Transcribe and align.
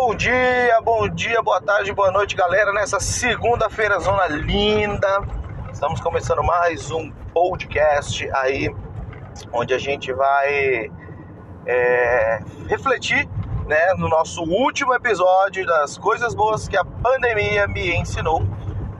Bom 0.00 0.14
dia, 0.14 0.80
bom 0.84 1.08
dia, 1.08 1.42
boa 1.42 1.60
tarde, 1.60 1.92
boa 1.92 2.12
noite, 2.12 2.36
galera. 2.36 2.72
Nessa 2.72 3.00
segunda-feira, 3.00 3.98
zona 3.98 4.28
linda, 4.28 5.22
estamos 5.72 6.00
começando 6.00 6.40
mais 6.40 6.92
um 6.92 7.10
podcast 7.34 8.30
aí, 8.32 8.72
onde 9.52 9.74
a 9.74 9.78
gente 9.78 10.12
vai 10.12 10.88
é, 11.66 12.40
refletir, 12.68 13.28
né, 13.66 13.92
no 13.94 14.08
nosso 14.08 14.40
último 14.44 14.94
episódio 14.94 15.66
das 15.66 15.98
coisas 15.98 16.32
boas 16.32 16.68
que 16.68 16.76
a 16.76 16.84
pandemia 16.84 17.66
me 17.66 17.96
ensinou. 17.96 18.46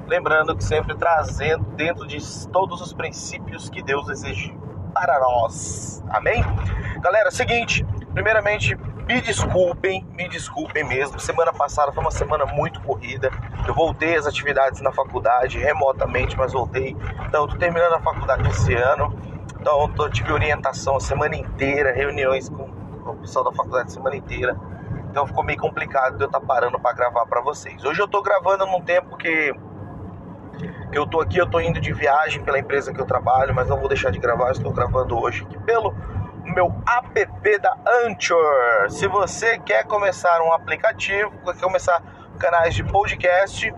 Lembrando 0.08 0.56
que 0.56 0.64
sempre 0.64 0.96
trazendo 0.96 1.64
dentro 1.76 2.08
de 2.08 2.18
todos 2.48 2.80
os 2.80 2.92
princípios 2.92 3.70
que 3.70 3.84
Deus 3.84 4.08
exige 4.08 4.52
para 4.92 5.20
nós. 5.20 6.02
Amém? 6.10 6.44
Galera, 7.00 7.30
seguinte, 7.30 7.86
primeiramente 8.12 8.76
me 9.08 9.22
desculpem, 9.22 10.06
me 10.14 10.28
desculpem 10.28 10.84
mesmo. 10.84 11.18
Semana 11.18 11.50
passada 11.50 11.90
foi 11.90 12.04
uma 12.04 12.10
semana 12.10 12.44
muito 12.44 12.78
corrida. 12.82 13.30
Eu 13.66 13.74
voltei 13.74 14.14
às 14.14 14.26
atividades 14.26 14.82
na 14.82 14.92
faculdade 14.92 15.58
remotamente, 15.58 16.36
mas 16.36 16.52
voltei. 16.52 16.94
Então, 17.26 17.44
eu 17.44 17.48
tô 17.48 17.56
terminando 17.56 17.94
a 17.94 18.00
faculdade 18.00 18.46
esse 18.50 18.74
ano. 18.74 19.18
Então, 19.58 19.90
eu 19.98 20.10
tive 20.10 20.30
orientação 20.30 20.96
a 20.96 21.00
semana 21.00 21.34
inteira, 21.34 21.90
reuniões 21.90 22.50
com 22.50 22.64
o 22.64 23.16
pessoal 23.16 23.46
da 23.46 23.52
faculdade 23.52 23.86
a 23.86 23.90
semana 23.90 24.14
inteira. 24.14 24.54
Então, 25.10 25.26
ficou 25.26 25.42
meio 25.42 25.58
complicado 25.58 26.18
de 26.18 26.24
eu 26.24 26.26
estar 26.26 26.40
tá 26.40 26.46
parando 26.46 26.78
para 26.78 26.92
gravar 26.92 27.24
para 27.24 27.40
vocês. 27.40 27.82
Hoje 27.82 28.00
eu 28.02 28.06
tô 28.06 28.20
gravando 28.20 28.66
num 28.66 28.82
tempo 28.82 29.16
que 29.16 29.54
que 30.90 30.98
eu 30.98 31.06
tô 31.06 31.20
aqui, 31.20 31.38
eu 31.38 31.46
tô 31.46 31.60
indo 31.60 31.80
de 31.80 31.92
viagem 31.92 32.42
pela 32.42 32.58
empresa 32.58 32.92
que 32.92 33.00
eu 33.00 33.04
trabalho, 33.04 33.54
mas 33.54 33.68
não 33.68 33.78
vou 33.78 33.88
deixar 33.88 34.10
de 34.10 34.18
gravar, 34.18 34.50
estou 34.50 34.72
gravando 34.72 35.18
hoje 35.18 35.44
aqui 35.44 35.58
pelo 35.60 35.94
meu 36.48 36.74
app 36.86 37.58
da 37.58 37.76
Anchor. 38.04 38.90
Se 38.90 39.06
você 39.06 39.58
quer 39.58 39.84
começar 39.84 40.40
um 40.42 40.52
aplicativo, 40.52 41.30
quer 41.44 41.60
começar 41.60 42.02
canais 42.38 42.74
de 42.74 42.84
podcast, 42.84 43.72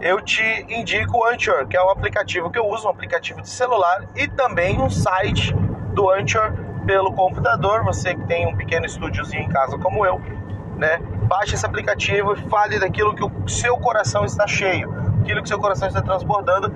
eu 0.00 0.20
te 0.20 0.42
indico 0.68 1.18
o 1.18 1.24
Anchor, 1.26 1.66
que 1.66 1.76
é 1.76 1.82
o 1.82 1.90
aplicativo 1.90 2.50
que 2.50 2.58
eu 2.58 2.66
uso, 2.66 2.86
um 2.86 2.90
aplicativo 2.90 3.40
de 3.40 3.48
celular 3.48 4.04
e 4.14 4.28
também 4.28 4.80
um 4.80 4.90
site 4.90 5.54
do 5.92 6.10
Anchor 6.10 6.52
pelo 6.86 7.12
computador. 7.12 7.84
Você 7.84 8.14
que 8.14 8.26
tem 8.26 8.46
um 8.46 8.56
pequeno 8.56 8.86
estúdiozinho 8.86 9.42
em 9.42 9.48
casa 9.48 9.78
como 9.78 10.04
eu, 10.04 10.20
né? 10.76 10.98
Baixe 11.28 11.54
esse 11.54 11.66
aplicativo 11.66 12.34
e 12.34 12.48
fale 12.48 12.78
daquilo 12.78 13.14
que 13.14 13.24
o 13.24 13.48
seu 13.48 13.76
coração 13.78 14.24
está 14.24 14.46
cheio, 14.46 14.92
aquilo 15.22 15.42
que 15.42 15.48
seu 15.48 15.58
coração 15.58 15.88
está 15.88 16.02
transbordando 16.02 16.72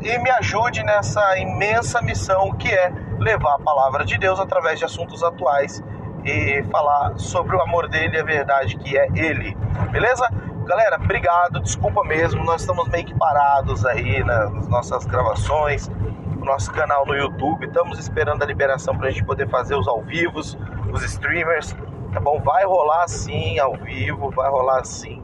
e 0.00 0.18
me 0.18 0.30
ajude 0.30 0.82
nessa 0.82 1.38
imensa 1.38 2.00
missão 2.00 2.52
que 2.52 2.68
é 2.68 2.92
levar 3.20 3.54
a 3.54 3.58
palavra 3.58 4.04
de 4.04 4.18
Deus 4.18 4.40
através 4.40 4.78
de 4.78 4.84
assuntos 4.84 5.22
atuais 5.22 5.82
e 6.24 6.62
falar 6.70 7.16
sobre 7.18 7.54
o 7.54 7.62
amor 7.62 7.88
dele 7.88 8.16
e 8.16 8.20
a 8.20 8.24
verdade 8.24 8.76
que 8.76 8.96
é 8.96 9.06
ele. 9.14 9.54
Beleza? 9.90 10.28
Galera, 10.66 10.96
obrigado, 10.96 11.60
desculpa 11.60 12.02
mesmo, 12.04 12.44
nós 12.44 12.62
estamos 12.62 12.88
meio 12.88 13.04
que 13.04 13.14
parados 13.18 13.84
aí 13.84 14.22
nas 14.22 14.68
nossas 14.68 15.04
gravações, 15.04 15.88
no 15.88 16.44
nosso 16.44 16.70
canal 16.72 17.04
no 17.04 17.14
YouTube, 17.14 17.66
estamos 17.66 17.98
esperando 17.98 18.42
a 18.42 18.46
liberação 18.46 18.96
para 18.96 19.08
a 19.08 19.10
gente 19.10 19.24
poder 19.24 19.48
fazer 19.48 19.74
os 19.74 19.88
ao 19.88 20.00
vivos, 20.02 20.56
os 20.92 21.02
streamers, 21.02 21.74
tá 22.12 22.20
bom? 22.20 22.40
Vai 22.40 22.64
rolar 22.64 23.08
sim 23.08 23.58
ao 23.58 23.74
vivo, 23.74 24.30
vai 24.30 24.48
rolar 24.48 24.84
sim, 24.84 25.22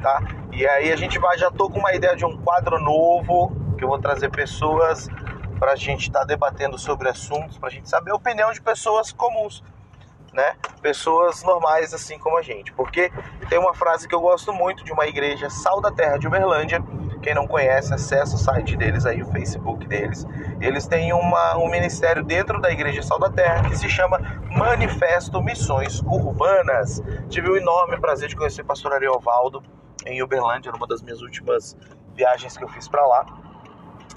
tá? 0.00 0.22
E 0.52 0.66
aí 0.66 0.90
a 0.90 0.96
gente 0.96 1.18
vai, 1.18 1.36
já 1.36 1.50
tô 1.50 1.68
com 1.68 1.78
uma 1.78 1.92
ideia 1.92 2.16
de 2.16 2.24
um 2.24 2.36
quadro 2.38 2.80
novo, 2.80 3.52
que 3.76 3.84
eu 3.84 3.88
vou 3.88 3.98
trazer 3.98 4.30
pessoas 4.30 5.08
para 5.58 5.72
a 5.72 5.76
gente 5.76 6.02
estar 6.02 6.20
tá 6.20 6.24
debatendo 6.24 6.78
sobre 6.78 7.08
assuntos, 7.08 7.58
para 7.58 7.68
a 7.68 7.72
gente 7.72 7.88
saber 7.88 8.12
a 8.12 8.14
opinião 8.14 8.52
de 8.52 8.60
pessoas 8.60 9.12
comuns, 9.12 9.62
né? 10.32 10.54
Pessoas 10.80 11.42
normais 11.42 11.92
assim 11.92 12.18
como 12.18 12.38
a 12.38 12.42
gente. 12.42 12.72
Porque 12.72 13.10
tem 13.48 13.58
uma 13.58 13.74
frase 13.74 14.06
que 14.06 14.14
eu 14.14 14.20
gosto 14.20 14.52
muito 14.52 14.84
de 14.84 14.92
uma 14.92 15.06
igreja 15.06 15.50
Sal 15.50 15.80
da 15.80 15.90
Terra 15.90 16.18
de 16.18 16.26
Uberlândia. 16.26 16.82
Quem 17.22 17.34
não 17.34 17.48
conhece, 17.48 17.92
acessa 17.92 18.36
o 18.36 18.38
site 18.38 18.76
deles 18.76 19.04
aí, 19.04 19.22
o 19.22 19.26
Facebook 19.26 19.86
deles. 19.86 20.24
Eles 20.60 20.86
têm 20.86 21.12
uma, 21.12 21.56
um 21.56 21.68
ministério 21.68 22.22
dentro 22.22 22.60
da 22.60 22.70
igreja 22.70 23.02
Sal 23.02 23.18
da 23.18 23.28
Terra 23.28 23.68
que 23.68 23.76
se 23.76 23.88
chama 23.88 24.18
Manifesto 24.50 25.42
Missões 25.42 26.00
Urbanas. 26.02 27.02
Tive 27.28 27.50
o 27.50 27.56
enorme 27.56 27.98
prazer 27.98 28.28
de 28.28 28.36
conhecer 28.36 28.62
o 28.62 28.64
pastor 28.64 28.92
Ariovaldo 28.92 29.62
em 30.06 30.22
Uberlândia, 30.22 30.70
numa 30.70 30.86
das 30.86 31.02
minhas 31.02 31.20
últimas 31.20 31.76
viagens 32.14 32.56
que 32.56 32.62
eu 32.62 32.68
fiz 32.68 32.86
para 32.86 33.04
lá. 33.06 33.26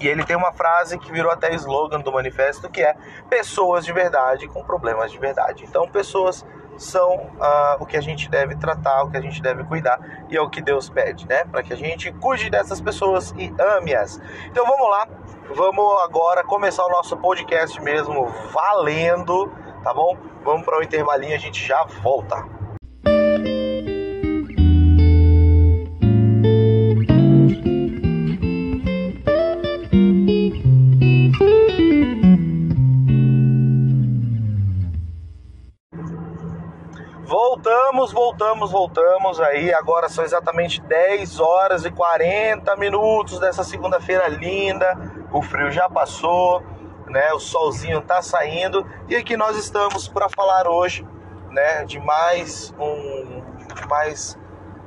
E 0.02 0.08
ele 0.08 0.24
tem 0.24 0.34
uma 0.34 0.52
frase 0.52 0.98
que 0.98 1.12
virou 1.12 1.30
até 1.30 1.54
slogan 1.54 2.00
do 2.00 2.10
manifesto, 2.10 2.68
que 2.68 2.82
é 2.82 2.96
pessoas 3.30 3.84
de 3.84 3.92
verdade 3.92 4.48
com 4.48 4.64
problemas 4.64 5.12
de 5.12 5.18
verdade. 5.18 5.64
Então, 5.64 5.88
pessoas 5.88 6.44
são 6.76 7.14
uh, 7.14 7.76
o 7.78 7.86
que 7.86 7.96
a 7.96 8.00
gente 8.00 8.28
deve 8.28 8.56
tratar, 8.56 9.04
o 9.04 9.10
que 9.12 9.16
a 9.16 9.20
gente 9.20 9.40
deve 9.40 9.62
cuidar 9.62 10.00
e 10.28 10.36
é 10.36 10.40
o 10.40 10.50
que 10.50 10.60
Deus 10.60 10.88
pede, 10.88 11.28
né? 11.28 11.44
Para 11.44 11.62
que 11.62 11.72
a 11.72 11.76
gente 11.76 12.10
cuide 12.14 12.50
dessas 12.50 12.80
pessoas 12.80 13.32
e 13.36 13.54
ame-as. 13.76 14.20
Então 14.46 14.66
vamos 14.66 14.90
lá, 14.90 15.06
vamos 15.54 16.02
agora 16.02 16.42
começar 16.42 16.84
o 16.84 16.88
nosso 16.88 17.16
podcast 17.18 17.80
mesmo 17.80 18.26
valendo, 18.52 19.52
tá 19.84 19.94
bom? 19.94 20.16
Vamos 20.42 20.64
para 20.64 20.80
o 20.80 20.82
intervalinho, 20.82 21.36
a 21.36 21.38
gente 21.38 21.64
já 21.64 21.84
volta. 22.02 22.61
Voltamos, 38.02 38.12
voltamos, 38.12 38.70
voltamos 38.72 39.40
aí. 39.40 39.72
Agora 39.72 40.08
são 40.08 40.24
exatamente 40.24 40.80
10 40.80 41.38
horas 41.38 41.84
e 41.84 41.90
40 41.90 42.74
minutos 42.74 43.38
dessa 43.38 43.62
segunda-feira 43.62 44.26
linda. 44.26 44.98
O 45.32 45.40
frio 45.40 45.70
já 45.70 45.88
passou, 45.88 46.60
né? 47.06 47.32
O 47.32 47.38
solzinho 47.38 48.00
tá 48.00 48.20
saindo 48.20 48.84
e 49.08 49.14
aqui 49.14 49.36
nós 49.36 49.56
estamos 49.56 50.08
para 50.08 50.28
falar 50.28 50.66
hoje, 50.66 51.06
né, 51.50 51.84
de 51.84 52.00
mais 52.00 52.74
um 52.76 53.40
de 53.72 53.86
mais 53.86 54.36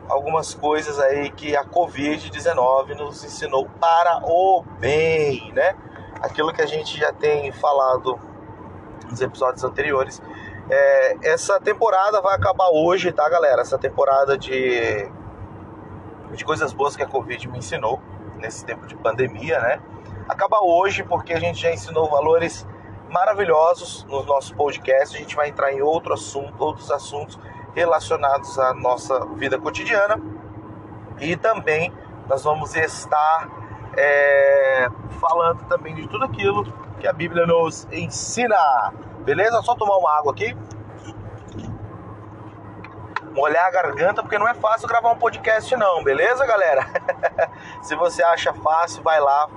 algumas 0.09 0.53
coisas 0.53 0.99
aí 0.99 1.29
que 1.31 1.55
a 1.55 1.63
COVID-19 1.63 2.95
nos 2.97 3.23
ensinou 3.23 3.69
para 3.79 4.23
o 4.25 4.61
bem, 4.77 5.53
né? 5.53 5.73
Aquilo 6.21 6.51
que 6.51 6.61
a 6.61 6.67
gente 6.67 6.99
já 6.99 7.13
tem 7.13 7.49
falado 7.53 8.19
nos 9.09 9.21
episódios 9.21 9.63
anteriores 9.63 10.21
é, 10.69 11.17
essa 11.33 11.59
temporada 11.59 12.21
vai 12.21 12.35
acabar 12.35 12.69
hoje, 12.71 13.11
tá, 13.11 13.27
galera? 13.29 13.61
Essa 13.61 13.77
temporada 13.77 14.37
de, 14.37 15.07
de 16.33 16.43
coisas 16.43 16.73
boas 16.73 16.95
que 16.95 17.03
a 17.03 17.07
Covid 17.07 17.47
me 17.47 17.59
ensinou 17.59 18.01
nesse 18.37 18.65
tempo 18.65 18.85
de 18.87 18.95
pandemia, 18.95 19.59
né? 19.59 19.81
Acaba 20.27 20.59
hoje 20.61 21.03
porque 21.03 21.33
a 21.33 21.39
gente 21.39 21.61
já 21.61 21.71
ensinou 21.71 22.09
valores 22.09 22.67
maravilhosos 23.09 24.03
no 24.05 24.23
nosso 24.23 24.55
podcast. 24.55 25.15
A 25.15 25.19
gente 25.19 25.35
vai 25.35 25.49
entrar 25.49 25.71
em 25.71 25.81
outro 25.81 26.13
assunto, 26.13 26.59
outros 26.59 26.89
assuntos 26.91 27.39
relacionados 27.75 28.57
à 28.57 28.73
nossa 28.73 29.25
vida 29.35 29.59
cotidiana 29.59 30.19
e 31.19 31.35
também 31.35 31.93
nós 32.27 32.43
vamos 32.43 32.75
estar 32.75 33.49
é, 33.95 34.87
falando 35.19 35.63
também 35.67 35.93
de 35.93 36.07
tudo 36.07 36.25
aquilo 36.25 36.63
que 36.99 37.07
a 37.07 37.13
Bíblia 37.13 37.45
nos 37.45 37.87
ensina. 37.91 38.55
Beleza? 39.25 39.59
Só 39.63 39.75
tomar 39.75 39.97
uma 39.97 40.11
água 40.17 40.31
aqui. 40.31 40.55
Molhar 43.31 43.65
a 43.65 43.71
garganta, 43.71 44.21
porque 44.21 44.37
não 44.37 44.47
é 44.47 44.53
fácil 44.53 44.87
gravar 44.87 45.11
um 45.11 45.17
podcast, 45.17 45.75
não, 45.75 46.01
beleza, 46.03 46.45
galera? 46.45 46.87
Se 47.83 47.93
você 47.95 48.23
acha 48.23 48.53
fácil, 48.53 49.03
vai 49.03 49.19
lá, 49.19 49.49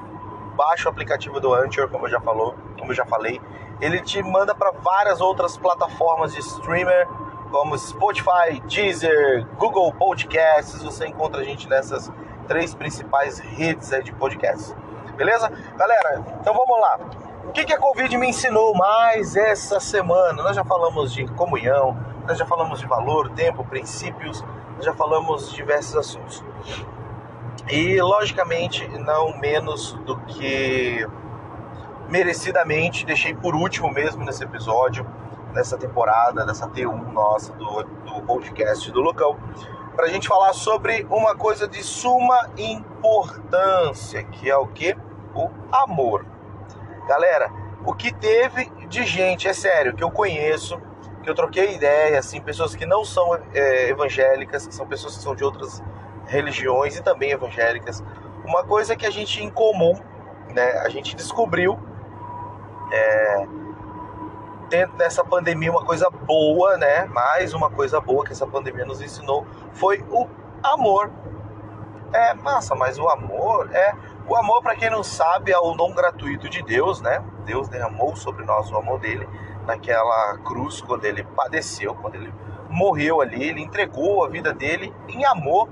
baixa 0.56 0.89
o 0.89 0.91
aplicativo 0.91 1.39
do 1.39 1.55
Anchor, 1.55 1.89
como 1.89 2.06
eu 2.06 2.11
já 2.11 2.21
falou, 2.21 2.56
como 2.77 2.91
eu 2.91 2.97
já 2.97 3.05
falei. 3.05 3.41
Ele 3.81 4.01
te 4.01 4.21
manda 4.21 4.53
para 4.53 4.73
várias 4.73 5.21
outras 5.21 5.56
plataformas 5.56 6.35
de 6.35 6.41
streamer, 6.41 7.06
como 7.53 7.79
Spotify, 7.79 8.61
Deezer, 8.67 9.47
Google 9.56 9.93
Podcasts. 9.93 10.82
Você 10.82 11.06
encontra 11.06 11.43
a 11.43 11.44
gente 11.44 11.69
nessas 11.69 12.11
três 12.49 12.75
principais 12.75 13.38
redes 13.38 13.91
de 14.03 14.12
podcasts. 14.12 14.75
Beleza? 15.15 15.49
Galera, 15.76 16.25
então 16.41 16.55
vamos 16.55 16.81
lá. 16.81 16.99
O 17.49 17.50
que, 17.50 17.65
que 17.65 17.73
a 17.73 17.79
Covid 17.79 18.15
me 18.19 18.29
ensinou 18.29 18.75
mais 18.75 19.35
essa 19.35 19.81
semana? 19.81 20.43
Nós 20.43 20.55
já 20.55 20.62
falamos 20.62 21.15
de 21.15 21.27
comunhão, 21.29 21.97
nós 22.27 22.37
já 22.37 22.45
falamos 22.45 22.79
de 22.79 22.87
valor, 22.87 23.31
tempo, 23.31 23.65
princípios, 23.65 24.45
já 24.81 24.93
falamos 24.93 25.49
de 25.49 25.56
diversos 25.56 25.97
assuntos. 25.97 26.45
E, 27.71 27.99
logicamente, 28.03 28.87
não 28.99 29.39
menos 29.39 29.95
do 30.05 30.19
que 30.19 31.09
merecidamente, 32.11 33.06
deixei 33.06 33.35
por 33.35 33.55
último 33.55 33.91
mesmo 33.91 34.23
nesse 34.27 34.44
episódio, 34.44 35.06
nessa 35.55 35.79
temporada, 35.79 36.44
nessa 36.44 36.69
T1 36.69 37.12
nossa 37.12 37.55
do, 37.55 37.83
do 37.83 38.23
podcast 38.27 38.93
do 38.93 39.01
Locão, 39.01 39.39
para 39.97 40.05
a 40.05 40.09
gente 40.11 40.29
falar 40.29 40.53
sobre 40.53 41.06
uma 41.09 41.35
coisa 41.35 41.67
de 41.67 41.83
suma 41.83 42.51
importância, 42.59 44.23
que 44.23 44.51
é 44.51 44.56
o 44.56 44.67
que? 44.67 44.94
O 45.35 45.49
amor. 45.73 46.27
Galera, 47.08 47.50
o 47.87 47.94
que 47.94 48.12
teve 48.12 48.66
de 48.87 49.02
gente, 49.05 49.49
é 49.49 49.55
sério, 49.55 49.94
que 49.94 50.05
eu 50.05 50.10
conheço, 50.10 50.78
que 51.22 51.31
eu 51.31 51.34
troquei 51.34 51.75
ideia, 51.75 52.19
assim, 52.19 52.38
pessoas 52.38 52.75
que 52.75 52.84
não 52.84 53.02
são 53.02 53.34
é, 53.55 53.88
evangélicas, 53.88 54.66
que 54.66 54.75
são 54.75 54.87
pessoas 54.87 55.16
que 55.16 55.22
são 55.22 55.34
de 55.34 55.43
outras 55.43 55.82
religiões 56.26 56.99
e 56.99 57.02
também 57.02 57.31
evangélicas. 57.31 58.05
Uma 58.44 58.62
coisa 58.62 58.94
que 58.94 59.06
a 59.06 59.10
gente 59.10 59.43
em 59.43 59.49
comum, 59.49 59.99
né, 60.55 60.72
a 60.84 60.90
gente 60.90 61.16
descobriu 61.16 61.78
é, 62.93 63.46
dentro 64.69 64.94
dessa 64.99 65.25
pandemia 65.25 65.70
uma 65.70 65.84
coisa 65.84 66.10
boa, 66.10 66.76
né? 66.76 67.06
Mais 67.06 67.55
uma 67.55 67.70
coisa 67.70 67.99
boa 68.02 68.22
que 68.22 68.32
essa 68.32 68.46
pandemia 68.46 68.84
nos 68.84 69.00
ensinou 69.00 69.46
foi 69.72 70.05
o 70.10 70.28
amor. 70.62 71.10
É 72.12 72.34
massa, 72.34 72.75
mas 72.75 72.99
o 72.99 73.08
amor 73.08 73.70
é 73.75 73.94
o 74.29 74.37
amor 74.37 74.63
para 74.63 74.77
quem 74.77 74.91
não 74.91 75.03
sabe 75.03 75.51
é 75.51 75.59
o 75.59 75.73
dom 75.75 75.95
gratuito 75.95 76.49
de 76.49 76.63
Deus, 76.63 77.01
né? 77.01 77.25
Deus 77.47 77.67
derramou 77.69 78.15
sobre 78.15 78.45
nós 78.45 78.71
o 78.71 78.77
amor 78.77 79.01
dele 79.01 79.27
naquela 79.67 80.37
cruz 80.45 80.83
quando 80.83 81.05
ele 81.07 81.25
padeceu, 81.25 81.95
quando 81.95 82.17
ele 82.17 82.33
morreu 82.69 83.23
ali, 83.23 83.43
ele 83.43 83.63
entregou 83.63 84.25
a 84.25 84.29
vida 84.29 84.53
dele 84.53 84.95
em 85.09 85.25
amor 85.25 85.69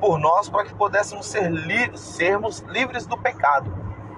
por 0.00 0.18
nós 0.18 0.48
para 0.48 0.64
que 0.64 0.74
pudéssemos 0.74 1.26
ser 1.26 1.50
li 1.50 1.96
sermos 1.98 2.60
livres 2.68 3.06
do 3.06 3.18
pecado. 3.18 3.72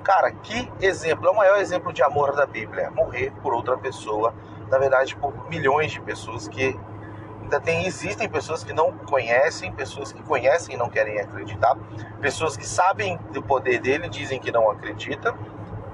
Cara, 0.05 0.33
que 0.33 0.71
exemplo, 0.81 1.27
é 1.27 1.31
o 1.31 1.37
maior 1.37 1.59
exemplo 1.59 1.93
de 1.93 2.03
amor 2.03 2.35
da 2.35 2.45
Bíblia, 2.45 2.91
morrer 2.91 3.33
por 3.43 3.55
outra 3.55 3.77
pessoa, 3.79 4.35
na 4.71 4.79
verdade 4.79 5.17
por 5.17 5.33
milhões 5.49 5.93
de 5.93 6.01
pessoas 6.01 6.47
que 6.47 6.79
ainda 7.49 7.59
tem, 7.59 7.87
existem 7.87 8.29
pessoas 8.29 8.63
que 8.63 8.75
não 8.75 8.93
conhecem, 8.93 9.73
pessoas 9.73 10.13
que 10.13 10.23
conhecem 10.23 10.75
e 10.75 10.79
não 10.79 10.91
querem 10.91 11.19
acreditar, 11.19 11.75
pessoas 12.21 12.57
que 12.57 12.67
sabem 12.67 13.19
do 13.33 13.43
poder 13.43 13.81
dele, 13.81 14.09
dizem 14.09 14.39
que 14.39 14.53
não 14.53 14.71
acreditam, 14.71 15.35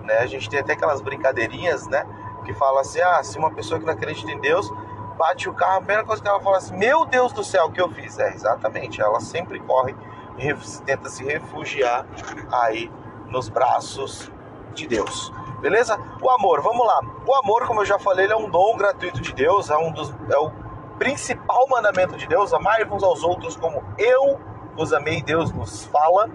né? 0.02 0.18
A 0.18 0.26
gente 0.26 0.50
tem 0.50 0.58
até 0.58 0.72
aquelas 0.72 1.00
brincadeirinhas, 1.00 1.86
né, 1.86 2.04
que 2.44 2.52
fala 2.52 2.80
assim: 2.80 3.00
"Ah, 3.00 3.22
se 3.22 3.38
uma 3.38 3.52
pessoa 3.52 3.78
que 3.78 3.86
não 3.86 3.92
acredita 3.92 4.30
em 4.32 4.40
Deus 4.40 4.68
bate 5.16 5.48
o 5.48 5.54
carro, 5.54 5.76
a 5.76 5.78
primeira 5.78 6.04
coisa 6.04 6.20
que 6.20 6.28
ela 6.28 6.40
fala 6.40 6.58
assim: 6.58 6.76
Meu 6.76 7.04
Deus 7.06 7.32
do 7.32 7.44
céu, 7.44 7.66
o 7.66 7.72
que 7.72 7.80
eu 7.80 7.88
fiz? 7.90 8.18
É, 8.18 8.34
exatamente, 8.34 9.00
ela 9.00 9.20
sempre 9.20 9.60
corre 9.60 9.94
e 10.36 10.52
tenta 10.84 11.08
se 11.08 11.24
refugiar 11.24 12.04
aí 12.50 12.90
nos 13.28 13.48
braços 13.48 14.30
de 14.74 14.88
Deus. 14.88 15.32
Beleza? 15.60 15.98
O 16.20 16.28
amor, 16.30 16.60
vamos 16.60 16.84
lá. 16.84 17.00
O 17.26 17.34
amor, 17.36 17.66
como 17.66 17.80
eu 17.80 17.86
já 17.86 17.98
falei, 17.98 18.26
é 18.26 18.36
um 18.36 18.50
dom 18.50 18.76
gratuito 18.76 19.20
de 19.20 19.32
Deus, 19.32 19.70
é 19.70 19.76
um 19.76 19.92
dos 19.92 20.12
é 20.28 20.36
o 20.36 20.63
principal 20.98 21.66
mandamento 21.68 22.16
de 22.16 22.26
Deus, 22.26 22.52
amar 22.52 22.80
uns 22.92 23.02
aos 23.02 23.22
outros 23.22 23.56
como 23.56 23.82
eu 23.98 24.40
vos 24.76 24.92
amei, 24.92 25.22
Deus 25.22 25.52
nos 25.52 25.84
fala, 25.86 26.28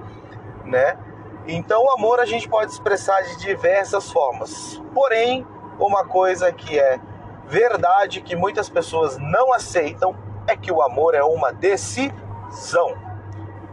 né? 0.65 0.97
Então, 1.47 1.83
o 1.83 1.91
amor 1.91 2.19
a 2.19 2.25
gente 2.25 2.47
pode 2.47 2.71
expressar 2.71 3.21
de 3.23 3.37
diversas 3.39 4.11
formas. 4.11 4.81
Porém, 4.93 5.45
uma 5.79 6.05
coisa 6.05 6.51
que 6.51 6.79
é 6.79 6.99
verdade 7.47 8.21
que 8.21 8.35
muitas 8.35 8.69
pessoas 8.69 9.17
não 9.17 9.51
aceitam 9.51 10.15
é 10.47 10.55
que 10.55 10.71
o 10.71 10.81
amor 10.81 11.15
é 11.15 11.23
uma 11.23 11.51
decisão. 11.51 12.13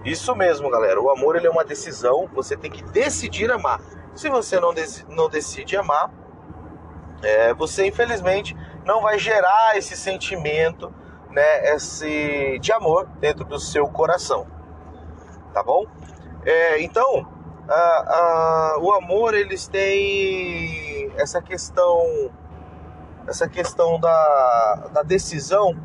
Isso 0.05 0.35
mesmo, 0.35 0.71
galera. 0.71 1.01
O 1.01 1.11
amor 1.11 1.37
ele 1.37 1.47
é 1.47 1.51
uma 1.51 1.65
decisão. 1.65 2.29
Você 2.35 2.57
tem 2.57 2.71
que 2.71 2.83
decidir 2.83 3.51
amar. 3.51 3.81
Se 4.15 4.31
você 4.31 4.59
não, 4.59 4.73
não 5.09 5.29
decide 5.29 5.77
amar, 5.77 6.11
é, 7.23 7.53
você 7.53 7.87
infelizmente 7.87 8.57
não 8.87 9.03
vai 9.03 9.19
gerar 9.19 9.77
esse 9.77 9.97
sentimento, 9.97 10.95
né, 11.31 11.75
esse 11.75 12.59
de 12.61 12.73
amor 12.73 13.07
dentro 13.21 13.45
do 13.45 13.59
seu 13.59 13.87
coração, 13.89 14.47
tá 15.53 15.63
bom? 15.63 15.85
É, 16.45 16.81
então, 16.81 17.27
a, 17.69 17.75
a, 17.75 18.79
o 18.81 18.93
amor 18.93 19.35
eles 19.35 19.67
têm 19.67 21.13
essa 21.17 21.43
questão 21.43 22.31
essa 23.27 23.49
questão 23.49 23.99
da, 23.99 24.89
da 24.93 25.03
decisão 25.03 25.77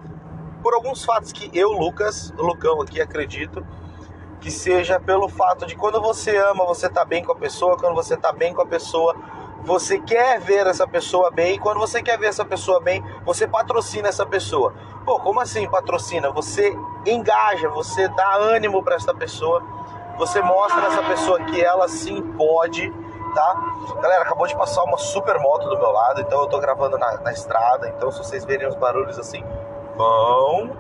por 0.62 0.76
alguns 0.76 1.04
fatos 1.04 1.32
que 1.32 1.50
eu, 1.58 1.72
Lucas, 1.72 2.32
Lucão 2.38 2.80
aqui, 2.82 3.02
acredito 3.02 3.66
que 4.40 4.52
seja 4.52 5.00
pelo 5.00 5.28
fato 5.28 5.66
de 5.66 5.76
quando 5.76 6.00
você 6.00 6.38
ama, 6.38 6.66
você 6.66 6.88
tá 6.88 7.04
bem 7.04 7.24
com 7.24 7.32
a 7.32 7.36
pessoa, 7.36 7.78
quando 7.78 7.96
você 7.96 8.16
tá 8.16 8.32
bem 8.32 8.54
com 8.54 8.62
a 8.62 8.66
pessoa, 8.66 9.16
você 9.64 10.00
quer 10.00 10.40
ver 10.40 10.68
essa 10.68 10.88
pessoa 10.88 11.32
bem, 11.32 11.56
e 11.56 11.60
quando 11.60 11.80
você 11.80 12.02
quer 12.02 12.18
ver 12.18 12.28
essa 12.28 12.46
pessoa 12.46 12.80
bem, 12.80 13.04
você 13.24 13.48
patrocina 13.48 14.10
essa 14.10 14.26
pessoa. 14.26 14.74
Pô, 15.06 15.20
como 15.20 15.40
assim 15.40 15.70
patrocina? 15.70 16.32
Você 16.32 16.76
engaja, 17.06 17.70
você 17.70 18.08
dá 18.10 18.36
ânimo 18.36 18.84
para 18.84 18.96
essa 18.96 19.14
pessoa, 19.14 19.64
você 20.18 20.42
mostra 20.42 20.88
essa 20.88 21.04
pessoa 21.04 21.40
que 21.46 21.64
ela 21.64 21.88
sim 21.88 22.22
pode 22.34 22.92
tá? 23.34 23.76
Galera, 24.02 24.24
acabou 24.24 24.46
de 24.46 24.56
passar 24.56 24.84
uma 24.84 24.98
super 24.98 25.40
moto 25.40 25.68
do 25.70 25.78
meu 25.78 25.92
lado, 25.92 26.22
então 26.22 26.42
eu 26.42 26.48
tô 26.48 26.60
gravando 26.60 26.98
na, 26.98 27.18
na 27.22 27.32
estrada, 27.32 27.88
então 27.90 28.12
se 28.12 28.20
vocês 28.20 28.46
verem 28.46 28.68
os 28.68 28.76
barulhos 28.76 29.18
assim, 29.18 29.44
vão, 29.96 30.76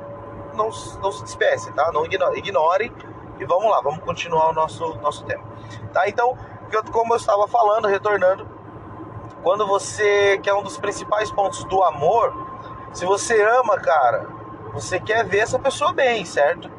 não, 0.53 0.69
não 1.01 1.11
se 1.11 1.23
despece, 1.23 1.71
tá? 1.73 1.91
Não 1.91 2.05
ignore, 2.05 2.37
ignorem 2.37 2.93
e 3.39 3.45
vamos 3.45 3.71
lá, 3.71 3.81
vamos 3.81 4.03
continuar 4.03 4.49
o 4.49 4.53
nosso, 4.53 4.95
nosso 4.95 5.23
tema, 5.25 5.43
tá? 5.93 6.07
Então, 6.07 6.37
como 6.91 7.13
eu 7.13 7.17
estava 7.17 7.47
falando, 7.47 7.87
retornando, 7.87 8.47
quando 9.43 9.65
você, 9.65 10.39
que 10.41 10.49
é 10.49 10.53
um 10.53 10.63
dos 10.63 10.77
principais 10.77 11.31
pontos 11.31 11.63
do 11.65 11.83
amor, 11.83 12.33
se 12.93 13.05
você 13.05 13.41
ama, 13.41 13.77
cara, 13.79 14.27
você 14.73 14.99
quer 14.99 15.25
ver 15.25 15.39
essa 15.39 15.57
pessoa 15.57 15.93
bem, 15.93 16.25
certo? 16.25 16.69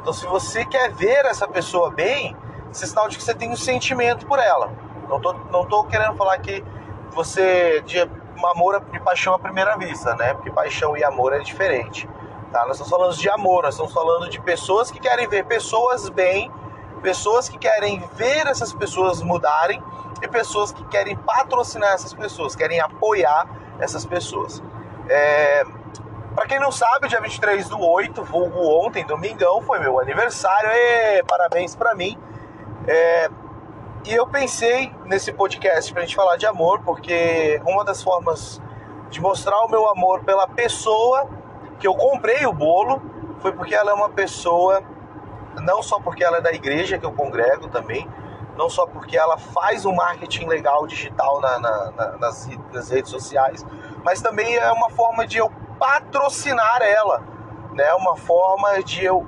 Então, 0.00 0.12
se 0.12 0.26
você 0.26 0.64
quer 0.64 0.90
ver 0.92 1.24
essa 1.26 1.46
pessoa 1.46 1.90
bem, 1.90 2.36
isso 2.72 2.84
é 2.84 2.86
sinal 2.86 3.08
de 3.08 3.16
que 3.16 3.22
você 3.22 3.34
tem 3.34 3.50
um 3.50 3.56
sentimento 3.56 4.26
por 4.26 4.38
ela. 4.38 4.70
Não 5.08 5.20
tô, 5.20 5.32
não 5.50 5.64
tô 5.64 5.84
querendo 5.84 6.16
falar 6.16 6.38
que 6.38 6.64
você 7.10 7.82
de 7.82 7.98
amor 8.44 8.80
de 8.92 9.00
paixão 9.00 9.34
à 9.34 9.38
primeira 9.38 9.76
vista, 9.76 10.14
né? 10.14 10.34
Porque 10.34 10.50
paixão 10.50 10.96
e 10.96 11.02
amor 11.02 11.32
é 11.32 11.40
diferente. 11.40 12.08
Tá? 12.52 12.60
Nós 12.66 12.72
estamos 12.72 12.90
falando 12.90 13.16
de 13.16 13.28
amor, 13.28 13.64
nós 13.64 13.74
estamos 13.74 13.92
falando 13.92 14.28
de 14.28 14.40
pessoas 14.40 14.90
que 14.90 14.98
querem 14.98 15.28
ver 15.28 15.44
pessoas 15.44 16.08
bem, 16.08 16.50
pessoas 17.02 17.48
que 17.48 17.58
querem 17.58 18.02
ver 18.14 18.46
essas 18.46 18.72
pessoas 18.72 19.22
mudarem 19.22 19.82
e 20.22 20.28
pessoas 20.28 20.72
que 20.72 20.84
querem 20.84 21.16
patrocinar 21.16 21.92
essas 21.92 22.12
pessoas, 22.12 22.56
querem 22.56 22.80
apoiar 22.80 23.46
essas 23.78 24.04
pessoas. 24.04 24.62
É... 25.08 25.64
Para 26.34 26.46
quem 26.46 26.60
não 26.60 26.70
sabe, 26.70 27.08
dia 27.08 27.20
23 27.20 27.68
do 27.68 27.80
8, 27.80 28.22
vulgo 28.22 28.60
ontem, 28.86 29.04
domingão, 29.04 29.60
foi 29.62 29.80
meu 29.80 29.98
aniversário. 29.98 30.70
E 30.70 31.22
parabéns 31.24 31.74
para 31.74 31.94
mim. 31.94 32.18
É... 32.86 33.28
E 34.06 34.14
eu 34.14 34.26
pensei 34.26 34.94
nesse 35.04 35.32
podcast 35.32 35.92
pra 35.92 36.02
gente 36.02 36.14
falar 36.14 36.36
de 36.36 36.46
amor, 36.46 36.80
porque 36.82 37.60
uma 37.66 37.84
das 37.84 38.02
formas 38.02 38.60
de 39.10 39.20
mostrar 39.20 39.58
o 39.64 39.68
meu 39.68 39.88
amor 39.90 40.22
pela 40.24 40.46
pessoa 40.46 41.28
que 41.78 41.86
eu 41.86 41.94
comprei 41.94 42.46
o 42.46 42.52
bolo 42.52 43.02
foi 43.40 43.52
porque 43.52 43.74
ela 43.74 43.90
é 43.90 43.94
uma 43.94 44.08
pessoa, 44.08 44.82
não 45.60 45.82
só 45.82 45.98
porque 46.00 46.24
ela 46.24 46.38
é 46.38 46.40
da 46.40 46.52
igreja 46.52 46.98
que 46.98 47.06
eu 47.06 47.12
congrego 47.12 47.68
também, 47.68 48.08
não 48.58 48.68
só 48.68 48.84
porque 48.86 49.16
ela 49.16 49.38
faz 49.38 49.86
um 49.86 49.94
marketing 49.94 50.46
legal 50.46 50.84
digital 50.84 51.40
na, 51.40 51.60
na, 51.60 51.90
na, 51.92 52.16
nas, 52.16 52.48
nas, 52.72 52.90
redes 52.90 53.08
sociais, 53.08 53.64
mas 54.02 54.20
também 54.20 54.56
é 54.56 54.72
uma 54.72 54.90
forma 54.90 55.24
de 55.24 55.38
eu 55.38 55.48
patrocinar 55.78 56.82
ela, 56.82 57.22
né? 57.72 57.94
Uma 57.94 58.16
forma 58.16 58.82
de 58.82 59.04
eu 59.04 59.24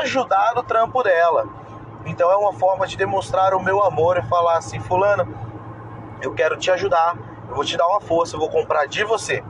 ajudar 0.00 0.56
o 0.56 0.62
trampo 0.62 1.02
dela. 1.02 1.46
Então 2.06 2.30
é 2.30 2.36
uma 2.36 2.54
forma 2.54 2.86
de 2.86 2.96
demonstrar 2.96 3.52
o 3.52 3.62
meu 3.62 3.82
amor 3.82 4.16
e 4.16 4.22
falar 4.22 4.56
assim, 4.56 4.80
fulano, 4.80 5.28
eu 6.22 6.32
quero 6.32 6.56
te 6.56 6.70
ajudar, 6.70 7.14
eu 7.50 7.54
vou 7.54 7.64
te 7.64 7.76
dar 7.76 7.86
uma 7.86 8.00
força, 8.00 8.36
eu 8.36 8.40
vou 8.40 8.48
comprar 8.48 8.86
de 8.86 9.04
você. 9.04 9.44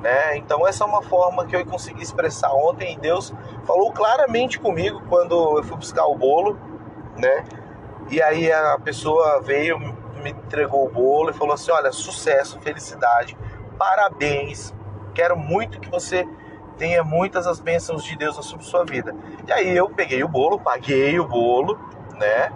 Né? 0.00 0.36
Então 0.36 0.64
essa 0.64 0.84
é 0.84 0.86
uma 0.86 1.02
forma 1.02 1.46
que 1.46 1.56
eu 1.56 1.66
consegui 1.66 2.00
expressar 2.00 2.52
ontem 2.52 2.94
e 2.94 2.96
Deus 2.96 3.34
falou 3.66 3.90
claramente 3.90 4.60
comigo 4.60 5.02
quando 5.08 5.58
eu 5.58 5.64
fui 5.64 5.76
buscar 5.76 6.06
o 6.06 6.14
bolo, 6.14 6.56
né? 7.16 7.44
E 8.10 8.22
aí 8.22 8.52
a 8.52 8.78
pessoa 8.78 9.40
veio, 9.40 9.78
me 10.22 10.30
entregou 10.30 10.86
o 10.86 10.90
bolo 10.90 11.30
e 11.30 11.32
falou 11.32 11.54
assim: 11.54 11.70
"Olha, 11.70 11.90
sucesso, 11.92 12.60
felicidade, 12.60 13.36
parabéns. 13.78 14.74
Quero 15.14 15.36
muito 15.36 15.80
que 15.80 15.90
você 15.90 16.26
tenha 16.78 17.02
muitas 17.02 17.46
as 17.46 17.58
bênçãos 17.58 18.04
de 18.04 18.16
Deus 18.16 18.36
sobre 18.44 18.64
sua 18.64 18.84
vida. 18.84 19.14
E 19.46 19.52
aí 19.52 19.76
eu 19.76 19.88
peguei 19.88 20.22
o 20.22 20.28
bolo, 20.28 20.58
paguei 20.58 21.18
o 21.18 21.26
bolo, 21.26 21.78
né? 22.18 22.52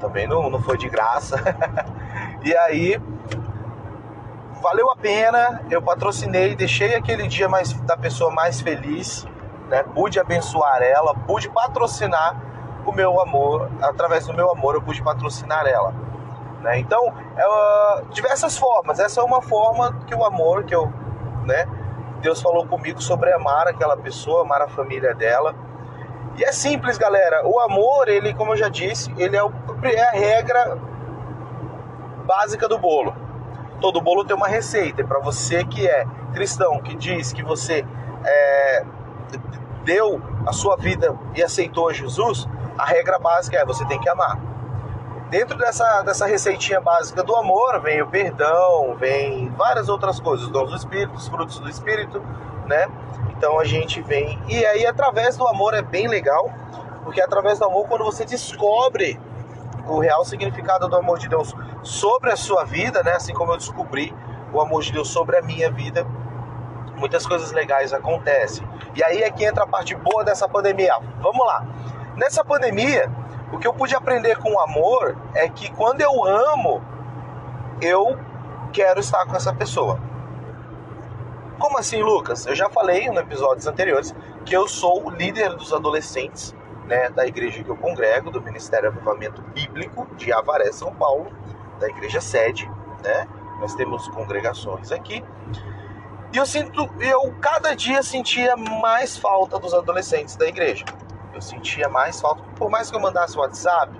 Também 0.00 0.26
não, 0.26 0.50
não 0.50 0.60
foi 0.60 0.76
de 0.76 0.88
graça. 0.88 1.36
e 2.44 2.54
aí 2.56 3.00
valeu 4.60 4.90
a 4.90 4.96
pena, 4.96 5.62
eu 5.70 5.80
patrocinei, 5.80 6.54
deixei 6.54 6.94
aquele 6.94 7.26
dia 7.26 7.48
mais 7.48 7.72
da 7.72 7.96
pessoa 7.96 8.30
mais 8.30 8.60
feliz, 8.60 9.26
né? 9.68 9.82
Pude 9.82 10.18
abençoar 10.18 10.82
ela, 10.82 11.14
pude 11.14 11.48
patrocinar 11.48 12.49
o 12.90 12.92
meu 12.92 13.20
amor, 13.20 13.70
através 13.80 14.26
do 14.26 14.34
meu 14.34 14.50
amor 14.50 14.74
eu 14.74 14.82
pude 14.82 15.02
patrocinar 15.02 15.66
ela. 15.66 15.94
Né? 16.60 16.80
Então, 16.80 17.12
é, 17.36 18.02
diversas 18.10 18.58
formas. 18.58 18.98
Essa 18.98 19.20
é 19.20 19.24
uma 19.24 19.40
forma 19.40 19.96
que 20.06 20.14
o 20.14 20.24
amor 20.24 20.64
que 20.64 20.74
eu, 20.74 20.92
né, 21.44 21.66
Deus 22.20 22.42
falou 22.42 22.66
comigo 22.66 23.00
sobre 23.00 23.32
amar 23.32 23.68
aquela 23.68 23.96
pessoa, 23.96 24.42
amar 24.42 24.60
a 24.60 24.68
família 24.68 25.14
dela. 25.14 25.54
E 26.36 26.44
é 26.44 26.52
simples, 26.52 26.98
galera. 26.98 27.46
O 27.46 27.58
amor, 27.60 28.08
ele, 28.08 28.34
como 28.34 28.52
eu 28.52 28.56
já 28.56 28.68
disse, 28.68 29.12
ele 29.16 29.36
é, 29.36 29.42
o, 29.42 29.52
é 29.84 30.02
a 30.02 30.10
regra 30.10 30.76
básica 32.26 32.68
do 32.68 32.78
bolo. 32.78 33.14
todo 33.80 34.00
bolo 34.00 34.24
tem 34.24 34.36
uma 34.36 34.48
receita. 34.48 35.00
E 35.00 35.04
para 35.04 35.20
você 35.20 35.64
que 35.64 35.86
é 35.88 36.04
cristão, 36.32 36.80
que 36.80 36.94
diz 36.94 37.32
que 37.32 37.42
você 37.42 37.84
é, 38.24 38.84
deu 39.84 40.20
a 40.46 40.52
sua 40.52 40.76
vida 40.76 41.16
e 41.34 41.42
aceitou 41.42 41.92
Jesus, 41.92 42.46
a 42.80 42.84
regra 42.86 43.18
básica 43.18 43.58
é 43.58 43.64
você 43.64 43.84
tem 43.84 44.00
que 44.00 44.08
amar. 44.08 44.38
Dentro 45.28 45.56
dessa, 45.56 46.02
dessa 46.02 46.26
receitinha 46.26 46.80
básica 46.80 47.22
do 47.22 47.36
amor 47.36 47.80
vem 47.80 48.02
o 48.02 48.06
perdão, 48.06 48.96
vem 48.96 49.48
várias 49.50 49.88
outras 49.88 50.18
coisas, 50.18 50.46
os 50.46 50.52
dons 50.52 50.70
do 50.70 50.76
Espírito, 50.76 51.14
os 51.14 51.28
frutos 51.28 51.58
do 51.60 51.68
Espírito, 51.68 52.20
né? 52.66 52.88
Então 53.36 53.60
a 53.60 53.64
gente 53.64 54.00
vem. 54.00 54.42
E 54.48 54.64
aí, 54.64 54.86
através 54.86 55.36
do 55.36 55.46
amor 55.46 55.74
é 55.74 55.82
bem 55.82 56.08
legal, 56.08 56.50
porque 57.04 57.20
é 57.20 57.24
através 57.24 57.58
do 57.58 57.66
amor, 57.66 57.86
quando 57.86 58.04
você 58.04 58.24
descobre 58.24 59.20
o 59.86 59.98
real 59.98 60.24
significado 60.24 60.88
do 60.88 60.96
amor 60.96 61.18
de 61.18 61.28
Deus 61.28 61.54
sobre 61.82 62.32
a 62.32 62.36
sua 62.36 62.64
vida, 62.64 63.02
né? 63.02 63.12
Assim 63.12 63.34
como 63.34 63.52
eu 63.52 63.56
descobri 63.56 64.14
o 64.52 64.60
amor 64.60 64.82
de 64.82 64.92
Deus 64.92 65.08
sobre 65.08 65.36
a 65.36 65.42
minha 65.42 65.70
vida, 65.70 66.04
muitas 66.96 67.26
coisas 67.26 67.52
legais 67.52 67.92
acontecem. 67.92 68.66
E 68.96 69.04
aí 69.04 69.22
é 69.22 69.30
que 69.30 69.44
entra 69.44 69.64
a 69.64 69.66
parte 69.66 69.94
boa 69.94 70.24
dessa 70.24 70.48
pandemia. 70.48 70.96
Vamos 71.20 71.46
lá. 71.46 71.64
Nessa 72.20 72.44
pandemia, 72.44 73.10
o 73.50 73.58
que 73.58 73.66
eu 73.66 73.72
pude 73.72 73.96
aprender 73.96 74.36
com 74.36 74.52
o 74.52 74.60
amor 74.60 75.16
é 75.34 75.48
que 75.48 75.72
quando 75.72 76.02
eu 76.02 76.22
amo, 76.22 76.84
eu 77.80 78.14
quero 78.74 79.00
estar 79.00 79.24
com 79.24 79.34
essa 79.34 79.54
pessoa. 79.54 79.98
Como 81.58 81.78
assim, 81.78 82.02
Lucas? 82.02 82.44
Eu 82.44 82.54
já 82.54 82.68
falei 82.68 83.06
em 83.06 83.16
episódios 83.16 83.66
anteriores 83.66 84.14
que 84.44 84.54
eu 84.54 84.68
sou 84.68 85.06
o 85.06 85.08
líder 85.08 85.56
dos 85.56 85.72
adolescentes 85.72 86.54
né, 86.84 87.08
da 87.08 87.26
igreja 87.26 87.64
que 87.64 87.70
eu 87.70 87.76
congrego, 87.76 88.30
do 88.30 88.42
Ministério 88.42 88.90
Avivamento 88.90 89.40
Bíblico 89.54 90.06
de 90.16 90.30
Avaré, 90.30 90.70
São 90.72 90.94
Paulo, 90.94 91.32
da 91.78 91.88
igreja 91.88 92.20
sede, 92.20 92.70
né? 93.02 93.26
Nós 93.60 93.74
temos 93.74 94.06
congregações 94.08 94.92
aqui. 94.92 95.24
E 96.34 96.36
eu 96.36 96.44
sinto, 96.44 96.86
eu 97.00 97.34
cada 97.40 97.74
dia 97.74 98.02
sentia 98.02 98.58
mais 98.58 99.16
falta 99.16 99.58
dos 99.58 99.72
adolescentes 99.72 100.36
da 100.36 100.46
igreja. 100.46 100.84
Eu 101.32 101.40
sentia 101.40 101.88
mais 101.88 102.20
falta, 102.20 102.42
por 102.56 102.70
mais 102.70 102.90
que 102.90 102.96
eu 102.96 103.00
mandasse 103.00 103.38
WhatsApp, 103.38 103.92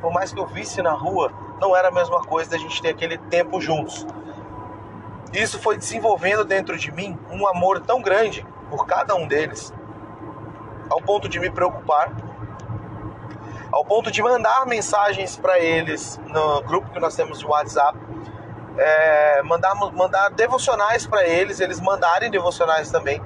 por 0.00 0.12
mais 0.12 0.32
que 0.32 0.40
eu 0.40 0.46
visse 0.46 0.80
na 0.82 0.92
rua, 0.92 1.32
não 1.60 1.76
era 1.76 1.88
a 1.88 1.90
mesma 1.90 2.22
coisa 2.22 2.50
da 2.50 2.58
gente 2.58 2.80
ter 2.80 2.90
aquele 2.90 3.18
tempo 3.18 3.60
juntos. 3.60 4.06
Isso 5.32 5.58
foi 5.58 5.76
desenvolvendo 5.76 6.44
dentro 6.44 6.76
de 6.78 6.90
mim 6.90 7.18
um 7.30 7.46
amor 7.46 7.80
tão 7.80 8.00
grande 8.00 8.46
por 8.70 8.86
cada 8.86 9.14
um 9.14 9.26
deles, 9.26 9.72
ao 10.88 11.00
ponto 11.00 11.28
de 11.28 11.38
me 11.38 11.50
preocupar, 11.50 12.10
ao 13.70 13.84
ponto 13.84 14.10
de 14.10 14.22
mandar 14.22 14.66
mensagens 14.66 15.36
para 15.36 15.58
eles 15.58 16.18
no 16.26 16.62
grupo 16.62 16.90
que 16.90 16.98
nós 16.98 17.14
temos 17.14 17.40
de 17.40 17.46
WhatsApp, 17.46 17.98
é, 18.78 19.42
mandar, 19.42 19.74
mandar 19.74 20.30
devocionais 20.30 21.06
para 21.06 21.26
eles, 21.26 21.60
eles 21.60 21.80
mandarem 21.80 22.30
devocionais 22.30 22.90
também, 22.90 23.20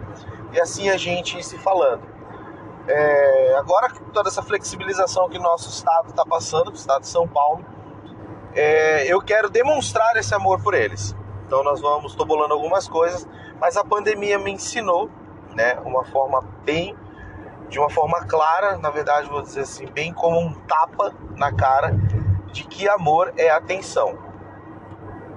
e 0.52 0.60
assim 0.60 0.90
a 0.90 0.96
gente 0.96 1.38
ir 1.38 1.44
se 1.44 1.56
falando. 1.58 2.11
É, 2.94 3.54
agora 3.56 3.90
toda 4.12 4.28
essa 4.28 4.42
flexibilização 4.42 5.26
que 5.30 5.38
nosso 5.38 5.70
estado 5.70 6.10
está 6.10 6.26
passando, 6.26 6.70
o 6.70 6.74
estado 6.74 7.00
de 7.00 7.08
São 7.08 7.26
Paulo, 7.26 7.64
é, 8.54 9.10
eu 9.10 9.18
quero 9.22 9.48
demonstrar 9.48 10.14
esse 10.16 10.34
amor 10.34 10.62
por 10.62 10.74
eles. 10.74 11.16
Então 11.46 11.64
nós 11.64 11.80
vamos, 11.80 12.12
estou 12.12 12.26
bolando 12.26 12.52
algumas 12.52 12.86
coisas, 12.86 13.26
mas 13.58 13.78
a 13.78 13.84
pandemia 13.84 14.38
me 14.38 14.50
ensinou, 14.50 15.08
né, 15.54 15.78
uma 15.86 16.04
forma 16.04 16.42
bem, 16.64 16.94
de 17.70 17.78
uma 17.78 17.88
forma 17.88 18.26
clara, 18.26 18.76
na 18.76 18.90
verdade 18.90 19.26
vou 19.26 19.40
dizer 19.40 19.62
assim, 19.62 19.86
bem 19.86 20.12
como 20.12 20.38
um 20.38 20.52
tapa 20.52 21.14
na 21.34 21.50
cara, 21.50 21.92
de 22.52 22.64
que 22.64 22.86
amor 22.90 23.32
é 23.38 23.48
atenção. 23.48 24.18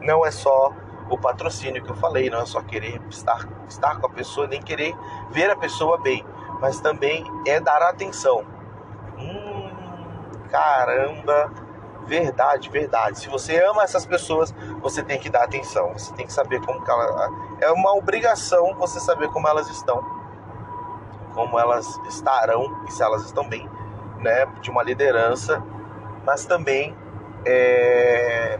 Não 0.01 0.25
é 0.25 0.31
só 0.31 0.73
o 1.09 1.17
patrocínio 1.17 1.81
que 1.81 1.89
eu 1.89 1.95
falei, 1.95 2.29
não 2.29 2.41
é 2.41 2.45
só 2.45 2.61
querer 2.61 3.01
estar, 3.09 3.47
estar 3.69 3.97
com 4.01 4.07
a 4.07 4.09
pessoa, 4.09 4.45
nem 4.45 4.61
querer 4.61 4.93
ver 5.31 5.49
a 5.49 5.55
pessoa 5.55 5.97
bem, 5.97 6.25
mas 6.59 6.79
também 6.79 7.25
é 7.45 7.59
dar 7.59 7.81
atenção. 7.81 8.45
Hum, 9.17 9.69
caramba, 10.49 11.51
Verdade, 12.05 12.69
verdade. 12.69 13.19
Se 13.19 13.27
você 13.27 13.59
ama 13.63 13.83
essas 13.83 14.05
pessoas, 14.05 14.53
você 14.79 15.03
tem 15.03 15.19
que 15.19 15.29
dar 15.29 15.43
atenção. 15.43 15.93
Você 15.93 16.13
tem 16.13 16.25
que 16.25 16.33
saber 16.33 16.61
como 16.61 16.83
que 16.83 16.89
ela. 16.91 17.29
É 17.59 17.71
uma 17.71 17.95
obrigação 17.95 18.75
você 18.75 18.99
saber 18.99 19.27
como 19.29 19.47
elas 19.47 19.67
estão, 19.69 20.03
como 21.33 21.59
elas 21.59 21.99
estarão 22.07 22.83
e 22.87 22.91
se 22.91 23.01
elas 23.01 23.25
estão 23.25 23.47
bem, 23.49 23.67
né? 24.19 24.45
De 24.61 24.69
uma 24.69 24.83
liderança, 24.83 25.63
mas 26.23 26.45
também 26.45 26.95
é 27.43 28.59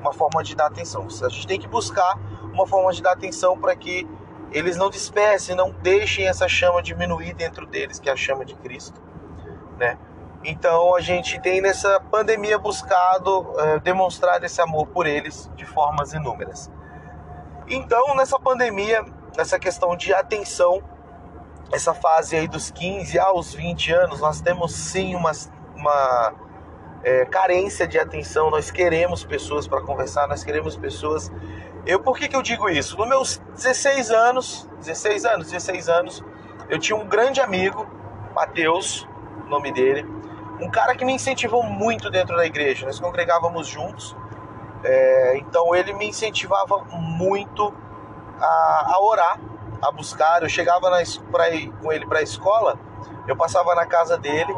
uma 0.00 0.12
forma 0.12 0.42
de 0.42 0.56
dar 0.56 0.66
atenção. 0.66 1.06
A 1.22 1.28
gente 1.28 1.46
tem 1.46 1.60
que 1.60 1.68
buscar 1.68 2.18
uma 2.52 2.66
forma 2.66 2.92
de 2.92 3.00
dar 3.00 3.12
atenção 3.12 3.56
para 3.56 3.76
que 3.76 4.08
eles 4.52 4.76
não 4.76 4.90
dispersem, 4.90 5.54
não 5.54 5.70
deixem 5.70 6.28
essa 6.28 6.48
chama 6.48 6.82
diminuir 6.82 7.34
dentro 7.34 7.66
deles, 7.66 7.98
que 7.98 8.08
é 8.08 8.12
a 8.12 8.16
chama 8.16 8.44
de 8.44 8.54
Cristo, 8.54 9.00
né? 9.78 9.98
Então 10.44 10.94
a 10.96 11.00
gente 11.00 11.40
tem 11.40 11.60
nessa 11.60 12.00
pandemia 12.00 12.58
buscado 12.58 13.54
é, 13.58 13.78
demonstrar 13.78 14.42
esse 14.42 14.60
amor 14.60 14.86
por 14.88 15.06
eles 15.06 15.50
de 15.54 15.64
formas 15.64 16.12
inúmeras. 16.12 16.70
Então 17.68 18.14
nessa 18.14 18.38
pandemia, 18.38 19.04
nessa 19.36 19.58
questão 19.58 19.96
de 19.96 20.12
atenção, 20.12 20.82
essa 21.72 21.94
fase 21.94 22.36
aí 22.36 22.46
dos 22.46 22.70
15 22.70 23.18
aos 23.18 23.54
20 23.54 23.92
anos, 23.92 24.20
nós 24.20 24.40
temos 24.40 24.74
sim 24.74 25.14
uma, 25.14 25.32
uma 25.74 26.34
é, 27.02 27.24
carência 27.24 27.86
de 27.86 27.98
atenção. 27.98 28.50
Nós 28.50 28.70
queremos 28.70 29.24
pessoas 29.24 29.66
para 29.66 29.80
conversar, 29.80 30.28
nós 30.28 30.44
queremos 30.44 30.76
pessoas. 30.76 31.30
Eu 31.84 32.00
por 32.00 32.16
que, 32.16 32.28
que 32.28 32.36
eu 32.36 32.42
digo 32.42 32.68
isso? 32.68 32.96
Nos 32.96 33.08
meus 33.08 33.38
16 33.54 34.10
anos, 34.10 34.68
16 34.78 35.24
anos, 35.24 35.50
16 35.50 35.88
anos, 35.88 36.24
eu 36.68 36.78
tinha 36.78 36.96
um 36.96 37.06
grande 37.06 37.40
amigo, 37.40 37.86
Mateus, 38.34 39.06
nome 39.48 39.72
dele 39.72 40.06
um 40.62 40.70
cara 40.70 40.94
que 40.94 41.04
me 41.04 41.12
incentivou 41.12 41.62
muito 41.62 42.10
dentro 42.10 42.36
da 42.36 42.46
igreja. 42.46 42.86
Nós 42.86 43.00
congregávamos 43.00 43.66
juntos, 43.66 44.16
é, 44.84 45.36
então 45.38 45.74
ele 45.74 45.92
me 45.92 46.08
incentivava 46.08 46.78
muito 46.90 47.74
a, 48.40 48.92
a, 48.94 49.00
orar, 49.00 49.40
a 49.80 49.90
buscar. 49.90 50.42
Eu 50.42 50.48
chegava 50.48 50.88
na, 50.88 51.02
ir, 51.02 51.72
com 51.82 51.92
ele 51.92 52.06
para 52.06 52.20
a 52.20 52.22
escola, 52.22 52.78
eu 53.26 53.36
passava 53.36 53.74
na 53.74 53.86
casa 53.86 54.16
dele, 54.16 54.54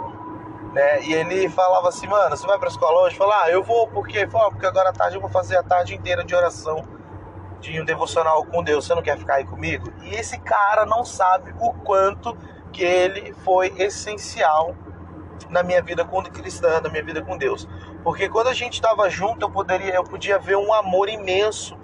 né? 0.72 1.02
E 1.02 1.14
ele 1.14 1.48
falava 1.48 1.88
assim, 1.88 2.06
mano, 2.06 2.36
você 2.36 2.46
vai 2.46 2.58
para 2.58 2.68
a 2.68 2.70
escola 2.70 3.02
hoje? 3.02 3.14
Eu 3.14 3.18
falava, 3.18 3.44
ah, 3.44 3.50
eu 3.50 3.62
vou 3.62 3.88
porque, 3.88 4.26
porque 4.26 4.66
agora 4.66 4.90
à 4.90 4.92
tarde 4.92 5.16
eu 5.16 5.20
vou 5.20 5.30
fazer 5.30 5.56
a 5.56 5.62
tarde 5.62 5.94
inteira 5.94 6.22
de 6.24 6.34
oração, 6.34 6.84
de 7.72 7.80
um 7.80 7.84
devocional 7.84 8.44
com 8.44 8.62
Deus. 8.62 8.86
Você 8.86 8.94
não 8.94 9.02
quer 9.02 9.18
ficar 9.18 9.34
aí 9.34 9.44
comigo? 9.44 9.92
E 10.02 10.14
esse 10.14 10.38
cara 10.38 10.84
não 10.84 11.04
sabe 11.04 11.54
o 11.58 11.72
quanto 11.72 12.36
que 12.72 12.82
ele 12.82 13.32
foi 13.44 13.72
essencial 13.78 14.74
na 15.48 15.62
minha 15.62 15.82
vida 15.82 16.04
com 16.04 16.22
cristã, 16.22 16.80
na 16.80 16.88
minha 16.88 17.02
vida 17.02 17.22
com 17.22 17.36
Deus. 17.36 17.68
Porque 18.02 18.28
quando 18.28 18.48
a 18.48 18.52
gente 18.52 18.74
estava 18.74 19.08
junto, 19.08 19.44
eu 19.44 19.50
poderia, 19.50 19.94
eu 19.94 20.04
podia 20.04 20.38
ver 20.38 20.56
um 20.56 20.72
amor 20.72 21.08
imenso 21.08 21.76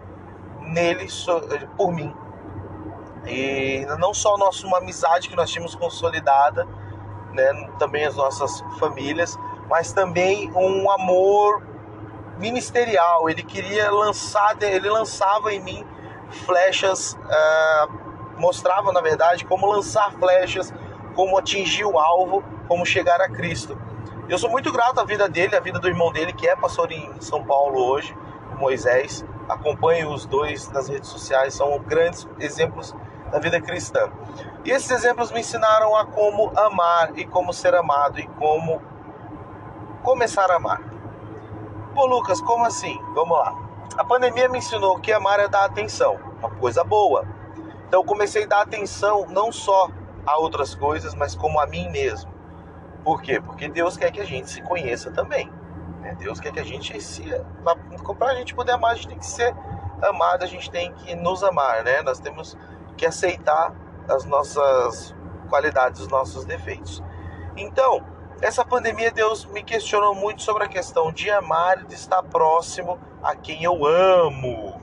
nele 0.61 1.07
por 1.77 1.93
mim. 1.93 2.15
E 3.27 3.87
não 3.99 4.13
só 4.13 4.37
nossa 4.37 4.67
uma 4.67 4.79
amizade 4.79 5.29
que 5.29 5.37
nós 5.37 5.51
tínhamos 5.51 5.75
consolidada, 5.75 6.67
né, 7.33 7.71
também 7.79 8.05
as 8.05 8.17
nossas 8.17 8.61
famílias, 8.79 9.39
mas 9.69 9.93
também 9.93 10.51
um 10.55 10.91
amor 10.91 11.63
ministerial. 12.41 13.29
Ele 13.31 13.43
queria 13.43 13.91
lançar, 13.91 14.57
ele 14.63 14.89
lançava 14.89 15.53
em 15.53 15.61
mim 15.61 15.87
flechas, 16.45 17.13
uh, 17.13 18.41
mostrava 18.41 18.93
na 18.93 19.01
verdade 19.01 19.45
como 19.45 19.67
lançar 19.67 20.13
flechas, 20.13 20.73
como 21.15 21.37
atingir 21.39 21.85
o 21.85 21.99
alvo 21.99 22.43
como 22.71 22.87
chegar 22.87 23.21
a 23.21 23.29
Cristo. 23.29 23.77
Eu 24.29 24.39
sou 24.39 24.49
muito 24.49 24.71
grato 24.71 25.01
à 25.01 25.05
vida 25.05 25.29
dele, 25.29 25.57
à 25.57 25.61
vida 25.61 25.81
do 25.81 25.89
irmão 25.89 26.13
dele, 26.13 26.33
que 26.33 26.49
é 26.49 26.55
pastor 26.55 26.93
em 26.93 27.21
São 27.21 27.45
Paulo 27.45 27.85
hoje, 27.85 28.17
Moisés. 28.61 29.25
Acompanho 29.49 30.13
os 30.13 30.25
dois 30.25 30.71
nas 30.71 30.89
redes 30.89 31.09
sociais, 31.09 31.53
são 31.53 31.77
grandes 31.81 32.29
exemplos 32.39 32.95
da 33.33 33.41
vida 33.41 33.61
cristã. 33.61 34.09
E 34.65 34.71
esses 34.71 34.89
exemplos 34.89 35.33
me 35.33 35.41
ensinaram 35.41 35.97
a 35.97 36.07
como 36.07 36.57
amar 36.57 37.19
e 37.19 37.25
como 37.25 37.53
ser 37.53 37.75
amado 37.75 38.21
e 38.21 38.27
como 38.39 38.81
começar 40.05 40.49
a 40.49 40.55
amar. 40.55 40.81
Pô, 41.95 42.07
Lucas, 42.07 42.41
como 42.41 42.65
assim? 42.65 42.99
Vamos 43.15 43.39
lá. 43.39 43.55
A 43.97 44.05
pandemia 44.05 44.49
me 44.49 44.59
ensinou 44.59 44.99
que 45.01 45.13
amar 45.13 45.41
é 45.41 45.49
dar 45.49 45.65
atenção, 45.65 46.19
uma 46.39 46.51
coisa 46.51 46.85
boa. 46.85 47.27
Então 47.87 48.01
eu 48.01 48.05
comecei 48.05 48.45
a 48.45 48.47
dar 48.47 48.63
atenção 48.63 49.27
não 49.29 49.51
só 49.51 49.89
a 50.25 50.39
outras 50.39 50.75
coisas, 50.75 51.15
mas 51.15 51.35
como 51.35 51.61
a 51.61 51.67
mim 51.67 51.89
mesmo. 51.91 52.33
Por 53.03 53.21
quê? 53.21 53.41
Porque 53.41 53.69
Deus 53.69 53.97
quer 53.97 54.13
que 54.13 54.21
a 54.21 54.25
gente 54.25 54.49
se 54.49 54.63
conheça 54.63 55.11
também. 55.11 55.51
Né? 56.01 56.15
Deus 56.19 56.39
quer 56.39 56.53
que 56.53 56.61
a 56.61 56.65
gente 56.65 57.01
se. 57.01 57.25
Para 58.19 58.31
a 58.31 58.35
gente 58.35 58.55
poder 58.55 58.73
amar, 58.73 58.93
a 58.93 58.95
gente 58.95 59.09
tem 59.09 59.19
que 59.19 59.27
ser 59.27 59.55
amado, 60.03 60.45
a 60.45 60.47
gente 60.47 60.71
tem 60.71 60.93
que 60.95 61.15
nos 61.15 61.43
amar, 61.43 61.83
né? 61.85 62.03
Nós 62.03 62.19
temos 62.19 62.57
que 62.97 63.05
aceitar 63.05 63.75
as 64.09 64.25
nossas 64.25 65.15
qualidades, 65.49 66.01
os 66.01 66.09
nossos 66.09 66.45
defeitos. 66.45 67.03
Então, 67.57 68.03
essa 68.41 68.65
pandemia, 68.65 69.11
Deus 69.11 69.45
me 69.45 69.63
questionou 69.63 70.15
muito 70.15 70.43
sobre 70.43 70.65
a 70.65 70.69
questão 70.69 71.13
de 71.13 71.31
amar 71.31 71.83
e 71.83 71.87
de 71.87 71.95
estar 71.95 72.23
próximo 72.23 72.99
a 73.23 73.37
quem 73.37 73.63
eu 73.65 73.85
amo. 73.85 74.81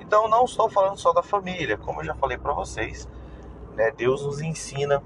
Então 0.00 0.26
não 0.28 0.44
estou 0.44 0.68
falando 0.68 0.98
só 0.98 1.12
da 1.12 1.22
família, 1.22 1.76
como 1.76 2.00
eu 2.00 2.06
já 2.06 2.14
falei 2.14 2.36
para 2.36 2.52
vocês, 2.52 3.08
né? 3.76 3.92
Deus 3.92 4.24
nos 4.24 4.40
ensina 4.40 5.02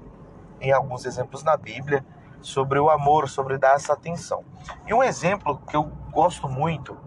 em 0.59 0.71
alguns 0.71 1.05
exemplos 1.05 1.43
na 1.43 1.55
Bíblia 1.55 2.03
sobre 2.41 2.79
o 2.79 2.89
amor, 2.89 3.29
sobre 3.29 3.57
dar 3.57 3.75
essa 3.75 3.93
atenção. 3.93 4.43
E 4.87 4.93
um 4.93 5.03
exemplo 5.03 5.61
que 5.67 5.75
eu 5.75 5.83
gosto 6.11 6.49
muito 6.49 6.97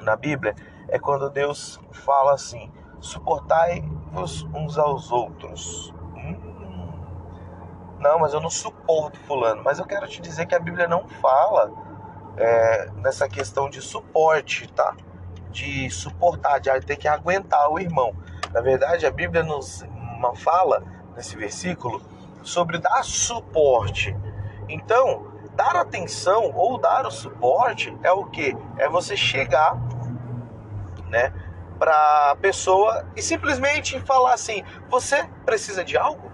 na 0.00 0.16
Bíblia 0.16 0.56
é 0.88 0.98
quando 0.98 1.30
Deus 1.30 1.78
fala 1.92 2.32
assim: 2.32 2.72
suportai-vos 2.98 4.42
uns 4.54 4.78
aos 4.78 5.12
outros. 5.12 5.94
Não, 7.98 8.18
mas 8.18 8.32
eu 8.32 8.40
não 8.40 8.50
suporto 8.50 9.18
fulano. 9.20 9.62
Mas 9.64 9.78
eu 9.78 9.84
quero 9.84 10.06
te 10.06 10.20
dizer 10.20 10.46
que 10.46 10.54
a 10.54 10.58
Bíblia 10.58 10.86
não 10.86 11.08
fala 11.08 11.72
é, 12.36 12.90
nessa 12.96 13.28
questão 13.28 13.68
de 13.68 13.82
suporte, 13.82 14.72
tá? 14.72 14.94
De 15.50 15.90
suportar, 15.90 16.60
de 16.60 16.70
ter 16.80 16.96
que 16.96 17.08
aguentar 17.08 17.70
o 17.70 17.78
irmão. 17.78 18.14
Na 18.52 18.60
verdade, 18.60 19.06
a 19.06 19.10
Bíblia 19.10 19.42
nos 19.42 19.84
fala 20.36 20.82
nesse 21.16 21.36
versículo 21.36 22.02
sobre 22.42 22.78
dar 22.78 23.02
suporte. 23.02 24.16
Então, 24.68 25.32
dar 25.54 25.76
atenção 25.76 26.52
ou 26.54 26.78
dar 26.78 27.06
o 27.06 27.10
suporte 27.10 27.96
é 28.02 28.12
o 28.12 28.24
que? 28.26 28.56
É 28.76 28.88
você 28.88 29.16
chegar, 29.16 29.76
né, 31.08 31.32
para 31.78 32.30
a 32.32 32.36
pessoa 32.36 33.06
e 33.16 33.22
simplesmente 33.22 33.98
falar 34.00 34.34
assim: 34.34 34.62
"Você 34.88 35.28
precisa 35.44 35.84
de 35.84 35.96
algo?" 35.96 36.27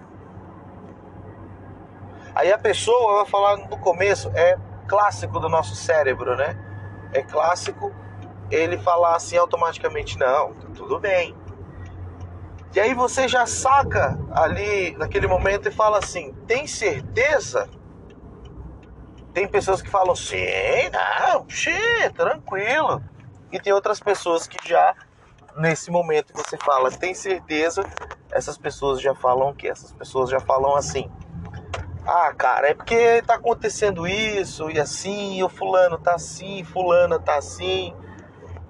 Aí 2.34 2.52
a 2.52 2.58
pessoa 2.58 3.18
vai 3.22 3.26
falar 3.26 3.56
no 3.56 3.78
começo, 3.78 4.30
é 4.34 4.58
clássico 4.88 5.38
do 5.38 5.48
nosso 5.48 5.74
cérebro, 5.76 6.36
né? 6.36 6.56
É 7.12 7.22
clássico 7.22 7.92
ele 8.50 8.76
falar 8.78 9.16
assim 9.16 9.36
automaticamente: 9.36 10.18
"Não, 10.18 10.52
tá 10.54 10.68
tudo 10.74 10.98
bem". 10.98 11.34
E 12.74 12.80
aí 12.80 12.92
você 12.92 13.28
já 13.28 13.46
saca 13.46 14.18
ali 14.32 14.96
naquele 14.98 15.26
momento 15.28 15.68
e 15.68 15.72
fala 15.72 15.98
assim: 15.98 16.32
"Tem 16.46 16.66
certeza?" 16.66 17.68
Tem 19.32 19.48
pessoas 19.48 19.82
que 19.82 19.90
falam 19.90 20.14
sim, 20.14 20.36
não, 20.92 21.48
xê, 21.48 22.08
tranquilo. 22.16 23.02
E 23.50 23.58
tem 23.58 23.72
outras 23.72 23.98
pessoas 23.98 24.46
que 24.46 24.56
já, 24.68 24.94
nesse 25.56 25.90
momento 25.90 26.32
que 26.32 26.38
você 26.38 26.56
fala, 26.56 26.90
tem 26.90 27.14
certeza, 27.14 27.84
essas 28.30 28.56
pessoas 28.56 29.00
já 29.00 29.12
falam 29.12 29.50
o 29.50 29.54
quê? 29.54 29.68
Essas 29.68 29.92
pessoas 29.92 30.30
já 30.30 30.38
falam 30.38 30.76
assim. 30.76 31.10
Ah, 32.06 32.34
cara, 32.36 32.68
é 32.68 32.74
porque 32.74 33.22
tá 33.22 33.36
acontecendo 33.36 34.06
isso 34.06 34.70
e 34.70 34.78
assim, 34.78 35.42
o 35.42 35.48
fulano 35.48 35.96
tá 35.96 36.14
assim, 36.14 36.62
fulana 36.62 37.18
tá 37.18 37.36
assim. 37.36 37.96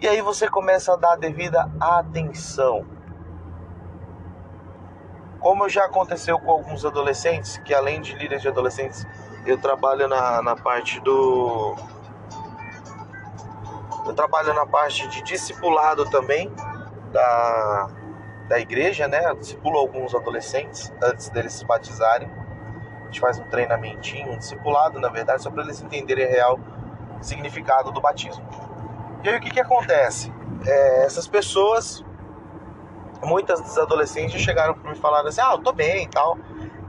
E 0.01 0.07
aí 0.07 0.21
você 0.21 0.49
começa 0.49 0.93
a 0.93 0.97
dar 0.97 1.15
a 1.15 1.17
devida 1.17 1.69
atenção. 1.81 2.87
Como 5.41 5.69
já 5.69 5.85
aconteceu 5.85 6.39
com 6.39 6.53
alguns 6.53 6.85
adolescentes, 6.85 7.59
que 7.59 7.75
além 7.75 8.01
de 8.01 8.15
líderes 8.15 8.41
de 8.41 8.49
adolescentes, 8.49 9.05
eu 9.45 9.59
trabalho 9.59 10.07
na, 10.07 10.41
na 10.41 10.55
parte 10.55 11.01
do. 11.01 11.75
Eu 14.07 14.15
trabalho 14.15 14.55
na 14.55 14.65
parte 14.65 15.09
de 15.09 15.23
discipulado 15.23 16.09
também 16.09 16.53
da, 17.11 17.89
da 18.49 18.61
igreja, 18.61 19.09
né? 19.09 19.25
Eu 19.25 19.35
discipulo 19.35 19.77
alguns 19.77 20.15
adolescentes 20.15 20.93
antes 21.03 21.29
deles 21.31 21.53
se 21.55 21.65
batizarem. 21.65 22.44
Gente 23.15 23.21
faz 23.21 23.39
um 23.39 23.45
treinamentinho, 23.45 24.33
um 24.33 24.39
discipulado, 24.39 24.99
na 24.99 25.09
verdade, 25.09 25.41
só 25.41 25.49
para 25.49 25.63
eles 25.63 25.81
entenderem 25.81 26.27
o 26.27 26.29
real 26.29 26.59
significado 27.21 27.93
do 27.93 28.01
batismo. 28.01 28.45
E 29.23 29.29
aí 29.29 29.37
o 29.37 29.41
que, 29.41 29.51
que 29.51 29.61
acontece? 29.61 30.33
É, 30.67 31.05
essas 31.05 31.29
pessoas, 31.29 32.05
muitas 33.23 33.61
dos 33.61 33.79
adolescentes 33.79 34.43
chegaram 34.43 34.75
para 34.75 34.91
me 34.91 34.97
falar 34.97 35.25
assim: 35.29 35.41
ah, 35.41 35.53
eu 35.53 35.59
tô 35.59 35.73
bem 35.73 36.03
e 36.03 36.09
tal. 36.09 36.37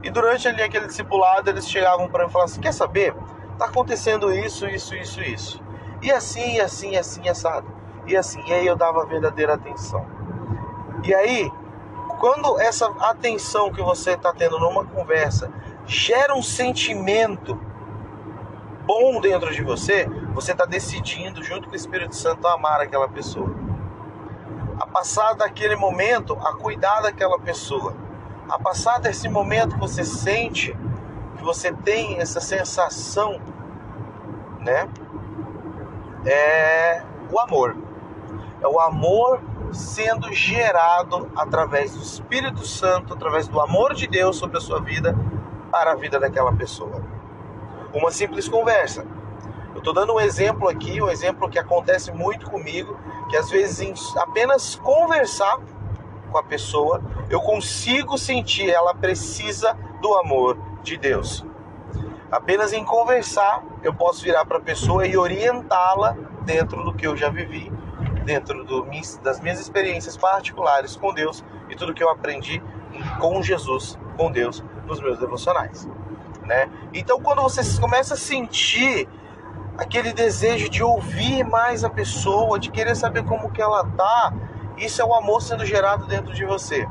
E 0.02 0.10
durante 0.10 0.48
ali 0.48 0.64
aquele 0.64 0.88
discipulado, 0.88 1.48
eles 1.48 1.68
chegavam 1.68 2.08
para 2.08 2.24
mim 2.24 2.28
e 2.28 2.32
falavam 2.32 2.52
assim: 2.52 2.60
quer 2.60 2.72
saber? 2.72 3.14
Tá 3.56 3.66
acontecendo 3.66 4.34
isso, 4.34 4.66
isso, 4.66 4.96
isso, 4.96 5.20
isso. 5.22 5.62
E 6.02 6.10
assim, 6.10 6.58
assim, 6.58 6.96
assim, 6.96 7.28
assado. 7.28 7.72
E 8.04 8.16
assim, 8.16 8.42
e 8.48 8.52
aí 8.52 8.66
eu 8.66 8.74
dava 8.74 9.06
verdadeira 9.06 9.54
atenção. 9.54 10.04
E 11.04 11.14
aí, 11.14 11.48
quando 12.18 12.60
essa 12.60 12.86
atenção 12.98 13.72
que 13.72 13.80
você 13.80 14.14
está 14.14 14.32
tendo 14.32 14.58
numa 14.58 14.84
conversa 14.84 15.52
gera 15.86 16.34
um 16.34 16.42
sentimento 16.42 17.58
bom 18.84 19.20
dentro 19.20 19.52
de 19.52 19.62
você, 19.62 20.06
você 20.32 20.52
está 20.52 20.64
decidindo, 20.64 21.42
junto 21.42 21.68
com 21.68 21.72
o 21.72 21.76
Espírito 21.76 22.14
Santo, 22.14 22.46
amar 22.46 22.80
aquela 22.80 23.08
pessoa. 23.08 23.50
A 24.78 24.86
passar 24.86 25.34
daquele 25.34 25.76
momento, 25.76 26.34
a 26.34 26.54
cuidar 26.54 27.00
daquela 27.00 27.38
pessoa 27.38 27.94
a 28.48 28.58
passar 28.58 29.00
desse 29.00 29.28
momento 29.28 29.74
que 29.74 29.80
você 29.80 30.04
sente, 30.04 30.76
que 31.36 31.44
você 31.44 31.72
tem 31.72 32.18
essa 32.18 32.40
sensação, 32.40 33.40
né? 34.60 34.88
É 36.24 37.02
o 37.30 37.40
amor. 37.40 37.76
É 38.60 38.66
o 38.66 38.80
amor 38.80 39.40
sendo 39.72 40.32
gerado 40.32 41.30
através 41.36 41.94
do 41.94 42.02
Espírito 42.02 42.64
Santo, 42.64 43.14
através 43.14 43.48
do 43.48 43.60
amor 43.60 43.94
de 43.94 44.06
Deus 44.06 44.36
sobre 44.36 44.58
a 44.58 44.60
sua 44.60 44.80
vida, 44.80 45.16
para 45.76 45.92
a 45.92 45.94
vida 45.94 46.18
daquela 46.18 46.52
pessoa. 46.54 47.02
Uma 47.92 48.10
simples 48.10 48.48
conversa. 48.48 49.04
Eu 49.74 49.78
estou 49.78 49.92
dando 49.92 50.14
um 50.14 50.20
exemplo 50.20 50.70
aqui, 50.70 51.02
um 51.02 51.10
exemplo 51.10 51.50
que 51.50 51.58
acontece 51.58 52.10
muito 52.10 52.48
comigo, 52.50 52.98
que 53.28 53.36
às 53.36 53.50
vezes 53.50 54.16
apenas 54.16 54.76
conversar 54.76 55.58
com 56.30 56.38
a 56.38 56.42
pessoa, 56.42 57.02
eu 57.28 57.42
consigo 57.42 58.16
sentir, 58.16 58.70
ela 58.70 58.94
precisa 58.94 59.76
do 60.00 60.14
amor 60.14 60.56
de 60.82 60.96
Deus. 60.96 61.44
Apenas 62.32 62.72
em 62.72 62.82
conversar, 62.82 63.62
eu 63.82 63.92
posso 63.92 64.22
virar 64.22 64.46
para 64.46 64.56
a 64.56 64.62
pessoa 64.62 65.06
e 65.06 65.14
orientá-la 65.14 66.16
dentro 66.40 66.84
do 66.84 66.94
que 66.94 67.06
eu 67.06 67.14
já 67.14 67.28
vivi, 67.28 67.70
dentro 68.24 68.64
do, 68.64 68.86
das 69.22 69.40
minhas 69.40 69.60
experiências 69.60 70.16
particulares 70.16 70.96
com 70.96 71.12
Deus 71.12 71.44
e 71.68 71.76
tudo 71.76 71.92
que 71.92 72.02
eu 72.02 72.08
aprendi 72.08 72.62
com 73.20 73.42
Jesus, 73.42 73.98
com 74.16 74.32
Deus, 74.32 74.64
nos 74.86 75.00
meus 75.00 75.18
devocionais. 75.18 75.88
Né? 76.42 76.70
Então, 76.94 77.20
quando 77.20 77.42
você 77.42 77.60
começa 77.80 78.14
a 78.14 78.16
sentir 78.16 79.08
aquele 79.76 80.12
desejo 80.12 80.68
de 80.68 80.82
ouvir 80.82 81.44
mais 81.44 81.84
a 81.84 81.90
pessoa, 81.90 82.58
de 82.58 82.70
querer 82.70 82.94
saber 82.94 83.24
como 83.24 83.50
que 83.50 83.60
ela 83.60 83.84
tá, 83.96 84.32
isso 84.76 85.02
é 85.02 85.04
o 85.04 85.14
amor 85.14 85.42
sendo 85.42 85.64
gerado 85.64 86.06
dentro 86.06 86.32
de 86.32 86.44
você. 86.44 86.86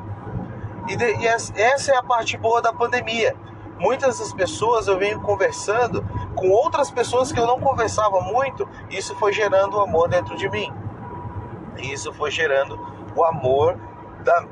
E, 0.88 0.96
de, 0.96 1.06
e 1.18 1.28
essa 1.28 1.94
é 1.94 1.98
a 1.98 2.04
parte 2.04 2.38
boa 2.38 2.62
da 2.62 2.72
pandemia. 2.72 3.36
Muitas 3.80 4.20
das 4.20 4.34
pessoas 4.34 4.88
eu 4.88 4.98
venho 4.98 5.20
conversando 5.22 6.04
com 6.36 6.50
outras 6.50 6.92
pessoas 6.92 7.32
que 7.32 7.40
eu 7.40 7.46
não 7.46 7.60
conversava 7.60 8.22
muito, 8.22 8.68
isso 8.90 9.16
foi 9.16 9.34
gerando 9.34 9.78
o 9.78 9.82
amor 9.82 10.08
dentro 10.08 10.38
de 10.38 10.50
mim. 10.50 10.72
Isso 11.78 12.14
foi 12.14 12.32
gerando 12.32 12.80
o 13.16 13.24
amor 13.24 13.78
da, 14.26 14.44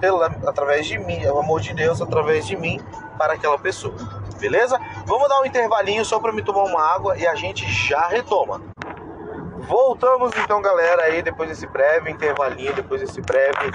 pela, 0.00 0.26
através 0.46 0.86
de 0.86 0.96
mim, 0.98 1.26
o 1.26 1.38
amor 1.38 1.60
de 1.60 1.74
Deus 1.74 2.00
através 2.00 2.46
de 2.46 2.56
mim 2.56 2.80
para 3.18 3.34
aquela 3.34 3.58
pessoa. 3.58 3.94
Beleza? 4.38 4.78
Vamos 5.04 5.28
dar 5.28 5.40
um 5.40 5.44
intervalinho 5.44 6.04
só 6.04 6.20
para 6.20 6.32
me 6.32 6.42
tomar 6.42 6.62
uma 6.62 6.80
água 6.80 7.18
e 7.18 7.26
a 7.26 7.34
gente 7.34 7.70
já 7.70 8.06
retoma. 8.06 8.62
Voltamos 9.68 10.30
então, 10.36 10.62
galera, 10.62 11.02
aí 11.02 11.22
depois 11.22 11.48
desse 11.48 11.66
breve 11.66 12.10
intervalinho, 12.10 12.72
depois 12.72 13.00
desse 13.00 13.20
breve 13.20 13.72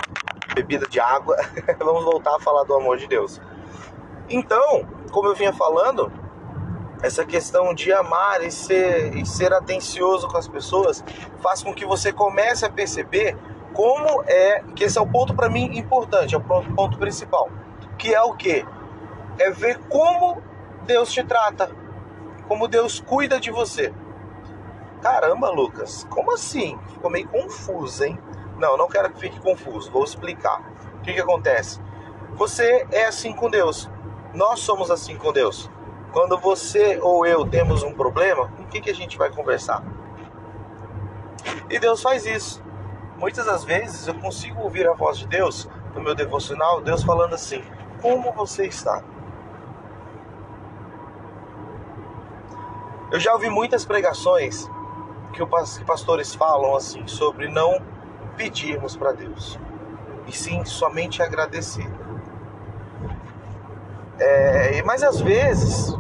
bebida 0.56 0.88
de 0.88 1.00
água, 1.00 1.36
vamos 1.80 2.04
voltar 2.06 2.36
a 2.36 2.40
falar 2.40 2.64
do 2.64 2.74
amor 2.74 2.98
de 2.98 3.08
Deus. 3.08 3.42
Então, 4.30 4.88
como 5.12 5.28
eu 5.28 5.36
vinha 5.36 5.52
falando, 5.52 6.12
essa 7.04 7.26
questão 7.26 7.74
de 7.74 7.92
amar 7.92 8.42
e 8.42 8.52
ser, 8.52 9.18
e 9.18 9.26
ser 9.26 9.52
atencioso 9.52 10.28
com 10.30 10.38
as 10.38 10.48
pessoas 10.48 11.04
faz 11.42 11.62
com 11.62 11.74
que 11.74 11.86
você 11.86 12.14
comece 12.14 12.66
a 12.66 12.70
perceber 12.70 13.36
como 13.74 14.24
é, 14.28 14.64
que 14.76 14.84
esse 14.84 14.98
é 14.98 15.02
o 15.02 15.08
ponto 15.08 15.34
para 15.34 15.50
mim 15.50 15.78
importante, 15.78 16.36
é 16.36 16.38
o 16.38 16.42
ponto, 16.42 16.74
ponto 16.74 16.98
principal, 16.98 17.50
que 17.98 18.14
é 18.14 18.22
o 18.22 18.34
que? 18.34 18.66
É 19.40 19.50
ver 19.50 19.80
como 19.90 20.42
Deus 20.86 21.12
te 21.12 21.24
trata, 21.24 21.72
como 22.48 22.68
Deus 22.68 23.00
cuida 23.00 23.40
de 23.40 23.52
você. 23.52 23.94
Caramba, 25.02 25.50
Lucas, 25.50 26.06
como 26.10 26.34
assim? 26.34 26.78
Ficou 26.90 27.10
meio 27.10 27.28
confuso, 27.28 28.04
hein? 28.04 28.20
Não, 28.58 28.78
não 28.78 28.88
quero 28.88 29.12
que 29.12 29.20
fique 29.20 29.40
confuso, 29.40 29.92
vou 29.92 30.04
explicar. 30.04 30.62
O 30.96 31.02
que, 31.02 31.14
que 31.14 31.22
acontece? 31.22 31.82
Você 32.36 32.86
é 32.92 33.06
assim 33.06 33.34
com 33.34 33.50
Deus, 33.50 33.90
nós 34.34 34.60
somos 34.60 34.92
assim 34.92 35.16
com 35.16 35.32
Deus. 35.32 35.70
Quando 36.12 36.38
você 36.38 37.00
ou 37.02 37.26
eu 37.26 37.48
temos 37.48 37.84
um 37.84 37.94
problema, 37.94 38.50
com 38.50 38.64
o 38.64 38.68
que, 38.68 38.82
que 38.82 38.90
a 38.90 38.96
gente 38.96 39.18
vai 39.18 39.32
conversar? 39.32 39.84
E 41.70 41.80
Deus 41.80 42.02
faz 42.02 42.26
isso. 42.26 42.62
Muitas 43.22 43.46
das 43.46 43.64
vezes 43.64 44.08
eu 44.08 44.16
consigo 44.16 44.64
ouvir 44.64 44.88
a 44.90 44.94
voz 44.94 45.20
de 45.20 45.28
Deus 45.28 45.70
no 45.94 46.02
meu 46.02 46.16
devocional, 46.16 46.82
Deus 46.82 47.04
falando 47.04 47.36
assim: 47.36 47.64
Como 48.02 48.34
você 48.34 48.66
está? 48.66 49.04
Eu 53.12 53.20
já 53.20 53.32
ouvi 53.34 53.48
muitas 53.48 53.86
pregações 53.86 54.68
que 55.34 55.44
os 55.44 55.80
pastores 55.86 56.34
falam 56.34 56.76
assim 56.76 57.06
sobre 57.06 57.48
não 57.48 57.80
pedirmos 58.36 58.98
para 58.98 59.12
Deus, 59.12 59.60
e 60.26 60.36
sim 60.36 60.66
somente 60.66 61.22
agradecer. 61.22 61.88
É, 64.18 64.82
mas 64.82 65.04
às 65.04 65.22
vezes, 65.22 65.96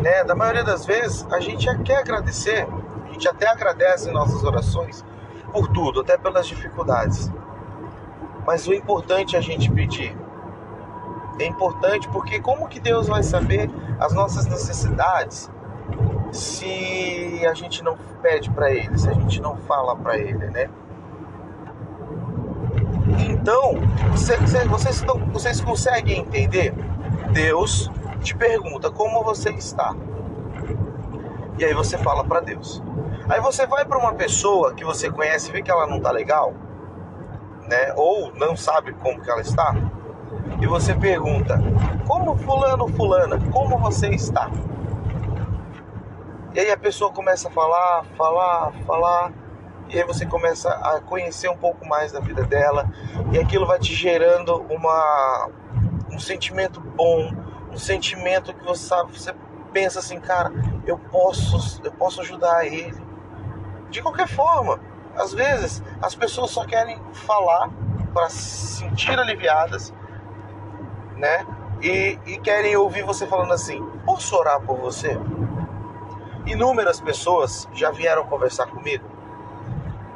né, 0.00 0.24
da 0.24 0.34
maioria 0.34 0.64
das 0.64 0.86
vezes, 0.86 1.26
a 1.30 1.40
gente 1.40 1.66
quer 1.82 1.98
agradecer, 1.98 2.66
a 3.04 3.12
gente 3.12 3.28
até 3.28 3.46
agradece 3.48 4.08
em 4.08 4.12
nossas 4.14 4.42
orações 4.42 5.04
por 5.52 5.68
tudo, 5.68 6.00
até 6.00 6.16
pelas 6.16 6.46
dificuldades. 6.46 7.30
Mas 8.46 8.66
o 8.66 8.74
importante 8.74 9.36
é 9.36 9.38
a 9.38 9.42
gente 9.42 9.70
pedir. 9.70 10.16
É 11.38 11.46
importante 11.46 12.08
porque 12.08 12.40
como 12.40 12.68
que 12.68 12.80
Deus 12.80 13.08
vai 13.08 13.22
saber 13.22 13.70
as 13.98 14.12
nossas 14.12 14.46
necessidades 14.46 15.50
se 16.32 17.42
a 17.46 17.54
gente 17.54 17.82
não 17.84 17.96
pede 18.22 18.50
para 18.50 18.70
ele, 18.70 18.98
se 18.98 19.08
a 19.08 19.12
gente 19.12 19.40
não 19.40 19.56
fala 19.56 19.94
para 19.94 20.16
ele, 20.16 20.46
né? 20.46 20.68
Então, 23.28 23.74
vocês, 24.10 25.04
vocês, 25.32 25.60
conseguem 25.60 26.20
entender? 26.20 26.72
Deus 27.32 27.90
te 28.22 28.34
pergunta 28.34 28.90
como 28.90 29.22
você 29.22 29.50
está. 29.50 29.94
E 31.58 31.64
aí 31.64 31.74
você 31.74 31.98
fala 31.98 32.24
para 32.24 32.40
Deus. 32.40 32.82
Aí 33.28 33.40
você 33.40 33.66
vai 33.66 33.84
para 33.84 33.98
uma 33.98 34.14
pessoa 34.14 34.74
que 34.74 34.84
você 34.84 35.10
conhece 35.10 35.52
vê 35.52 35.62
que 35.62 35.70
ela 35.70 35.86
não 35.86 36.00
tá 36.00 36.10
legal, 36.10 36.54
né? 37.68 37.92
Ou 37.96 38.32
não 38.34 38.56
sabe 38.56 38.92
como 38.94 39.20
que 39.20 39.30
ela 39.30 39.40
está. 39.40 39.74
E 40.60 40.66
você 40.66 40.94
pergunta: 40.94 41.58
"Como 42.06 42.36
fulano, 42.36 42.88
fulana, 42.88 43.38
como 43.52 43.78
você 43.78 44.08
está?" 44.08 44.50
E 46.54 46.60
aí 46.60 46.70
a 46.70 46.76
pessoa 46.76 47.10
começa 47.12 47.48
a 47.48 47.50
falar, 47.50 48.04
falar, 48.16 48.72
falar, 48.86 49.32
e 49.88 49.98
aí 49.98 50.04
você 50.04 50.26
começa 50.26 50.70
a 50.70 51.00
conhecer 51.00 51.48
um 51.48 51.56
pouco 51.56 51.86
mais 51.86 52.12
da 52.12 52.20
vida 52.20 52.44
dela, 52.44 52.90
e 53.32 53.38
aquilo 53.38 53.66
vai 53.66 53.78
te 53.78 53.94
gerando 53.94 54.62
uma 54.68 55.48
um 56.10 56.18
sentimento 56.18 56.78
bom, 56.80 57.32
um 57.72 57.78
sentimento 57.78 58.52
que 58.52 58.64
você 58.64 58.84
sabe, 58.84 59.18
você 59.18 59.34
pensa 59.72 59.98
assim, 60.00 60.20
cara, 60.20 60.52
eu 60.86 60.98
posso, 60.98 61.80
eu 61.84 61.92
posso 61.92 62.20
ajudar 62.20 62.66
ele. 62.66 63.00
De 63.90 64.02
qualquer 64.02 64.28
forma, 64.28 64.80
às 65.16 65.32
vezes 65.32 65.82
as 66.00 66.14
pessoas 66.14 66.50
só 66.50 66.64
querem 66.64 67.00
falar 67.12 67.70
para 68.12 68.28
se 68.28 68.78
sentir 68.78 69.18
aliviadas, 69.18 69.92
né? 71.16 71.46
E, 71.80 72.18
e 72.26 72.38
querem 72.38 72.76
ouvir 72.76 73.02
você 73.02 73.26
falando 73.26 73.52
assim: 73.52 73.84
posso 74.04 74.36
orar 74.36 74.60
por 74.60 74.78
você? 74.78 75.18
Inúmeras 76.46 77.00
pessoas 77.00 77.68
já 77.72 77.90
vieram 77.90 78.24
conversar 78.26 78.66
comigo. 78.66 79.04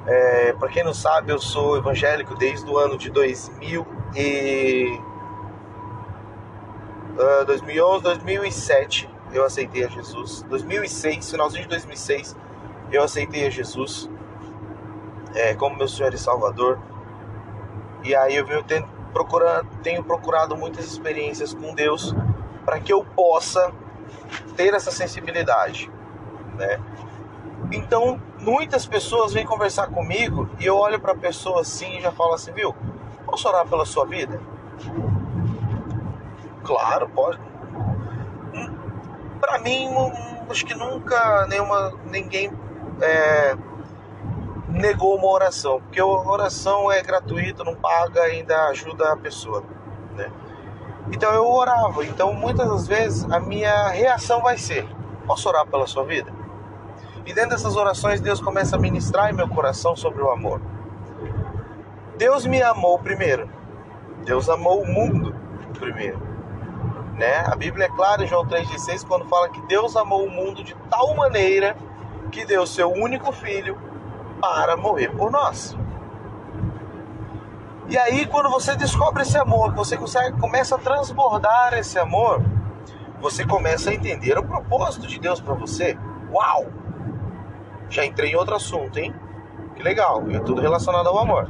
É, 0.06 0.52
para 0.52 0.68
quem 0.68 0.84
não 0.84 0.94
sabe, 0.94 1.32
eu 1.32 1.38
sou 1.38 1.76
evangélico 1.76 2.34
desde 2.36 2.68
o 2.70 2.78
ano 2.78 2.96
de 2.96 3.10
2000 3.10 3.86
e 4.14 5.00
2011, 7.46 8.02
2007 8.02 9.15
eu 9.32 9.44
aceitei 9.44 9.84
a 9.84 9.88
Jesus. 9.88 10.42
2006, 10.48 11.30
finalzinho 11.30 11.62
de 11.62 11.68
2006, 11.68 12.36
eu 12.90 13.02
aceitei 13.02 13.46
a 13.46 13.50
Jesus 13.50 14.08
é, 15.34 15.54
como 15.54 15.76
meu 15.76 15.88
Senhor 15.88 16.12
e 16.14 16.18
Salvador. 16.18 16.78
E 18.02 18.14
aí 18.14 18.36
eu 18.36 18.46
venho 18.46 18.62
tendo, 18.62 18.86
procurando, 19.12 19.68
tenho 19.82 20.02
procurado 20.02 20.56
muitas 20.56 20.86
experiências 20.86 21.52
com 21.52 21.74
Deus 21.74 22.14
para 22.64 22.80
que 22.80 22.92
eu 22.92 23.04
possa 23.04 23.72
ter 24.56 24.74
essa 24.74 24.90
sensibilidade, 24.90 25.90
né? 26.56 26.80
Então, 27.72 28.20
muitas 28.38 28.86
pessoas 28.86 29.32
vêm 29.32 29.44
conversar 29.44 29.88
comigo 29.88 30.48
e 30.58 30.66
eu 30.66 30.76
olho 30.76 31.00
para 31.00 31.12
a 31.12 31.16
pessoa 31.16 31.62
assim 31.62 31.98
e 31.98 32.00
já 32.00 32.12
falo 32.12 32.34
assim, 32.34 32.52
viu? 32.52 32.74
Posso 33.24 33.48
orar 33.48 33.66
pela 33.66 33.84
sua 33.84 34.06
vida? 34.06 34.40
Claro, 36.62 37.08
pode. 37.08 37.38
Para 39.40 39.58
mim, 39.58 39.88
acho 40.50 40.64
que 40.64 40.74
nunca 40.74 41.46
nenhuma, 41.46 41.92
ninguém 42.06 42.50
é, 43.00 43.56
negou 44.68 45.16
uma 45.16 45.28
oração, 45.28 45.80
porque 45.80 46.00
a 46.00 46.06
oração 46.06 46.90
é 46.90 47.02
gratuita, 47.02 47.64
não 47.64 47.74
paga, 47.74 48.22
ainda 48.22 48.68
ajuda 48.68 49.12
a 49.12 49.16
pessoa, 49.16 49.62
né? 50.14 50.30
Então 51.12 51.32
eu 51.32 51.46
orava. 51.46 52.04
Então 52.04 52.32
muitas 52.32 52.68
das 52.68 52.86
vezes 52.86 53.30
a 53.30 53.38
minha 53.38 53.88
reação 53.88 54.42
vai 54.42 54.58
ser: 54.58 54.86
posso 55.26 55.48
orar 55.48 55.66
pela 55.66 55.86
sua 55.86 56.04
vida? 56.04 56.32
E 57.24 57.32
dentro 57.32 57.50
dessas 57.50 57.76
orações 57.76 58.20
Deus 58.20 58.40
começa 58.40 58.76
a 58.76 58.78
ministrar 58.78 59.30
em 59.30 59.34
meu 59.34 59.48
coração 59.48 59.96
sobre 59.96 60.22
o 60.22 60.30
amor. 60.30 60.60
Deus 62.16 62.46
me 62.46 62.62
amou 62.62 62.98
primeiro. 62.98 63.48
Deus 64.24 64.48
amou 64.48 64.82
o 64.82 64.86
mundo 64.86 65.34
primeiro. 65.78 66.35
Né? 67.16 67.44
A 67.46 67.56
Bíblia 67.56 67.86
é 67.86 67.88
clara 67.88 68.22
em 68.22 68.26
João 68.26 68.44
3,16 68.44 69.06
quando 69.06 69.26
fala 69.26 69.48
que 69.48 69.60
Deus 69.62 69.96
amou 69.96 70.26
o 70.26 70.30
mundo 70.30 70.62
de 70.62 70.74
tal 70.90 71.14
maneira 71.14 71.76
que 72.30 72.44
deu 72.44 72.66
seu 72.66 72.92
único 72.92 73.32
filho 73.32 73.78
para 74.40 74.76
morrer 74.76 75.08
por 75.08 75.30
nós. 75.30 75.76
E 77.88 77.96
aí, 77.96 78.26
quando 78.26 78.50
você 78.50 78.74
descobre 78.76 79.22
esse 79.22 79.38
amor, 79.38 79.72
você 79.72 79.96
consegue, 79.96 80.38
começa 80.40 80.74
a 80.74 80.78
transbordar 80.78 81.72
esse 81.74 81.98
amor, 81.98 82.42
você 83.20 83.46
começa 83.46 83.90
a 83.90 83.94
entender 83.94 84.36
o 84.36 84.42
propósito 84.42 85.06
de 85.06 85.18
Deus 85.18 85.40
para 85.40 85.54
você. 85.54 85.96
Uau! 86.30 86.66
Já 87.88 88.04
entrei 88.04 88.32
em 88.32 88.36
outro 88.36 88.56
assunto, 88.56 88.98
hein? 88.98 89.14
Que 89.76 89.82
legal, 89.82 90.24
é 90.30 90.40
tudo 90.40 90.60
relacionado 90.60 91.08
ao 91.08 91.18
amor. 91.18 91.48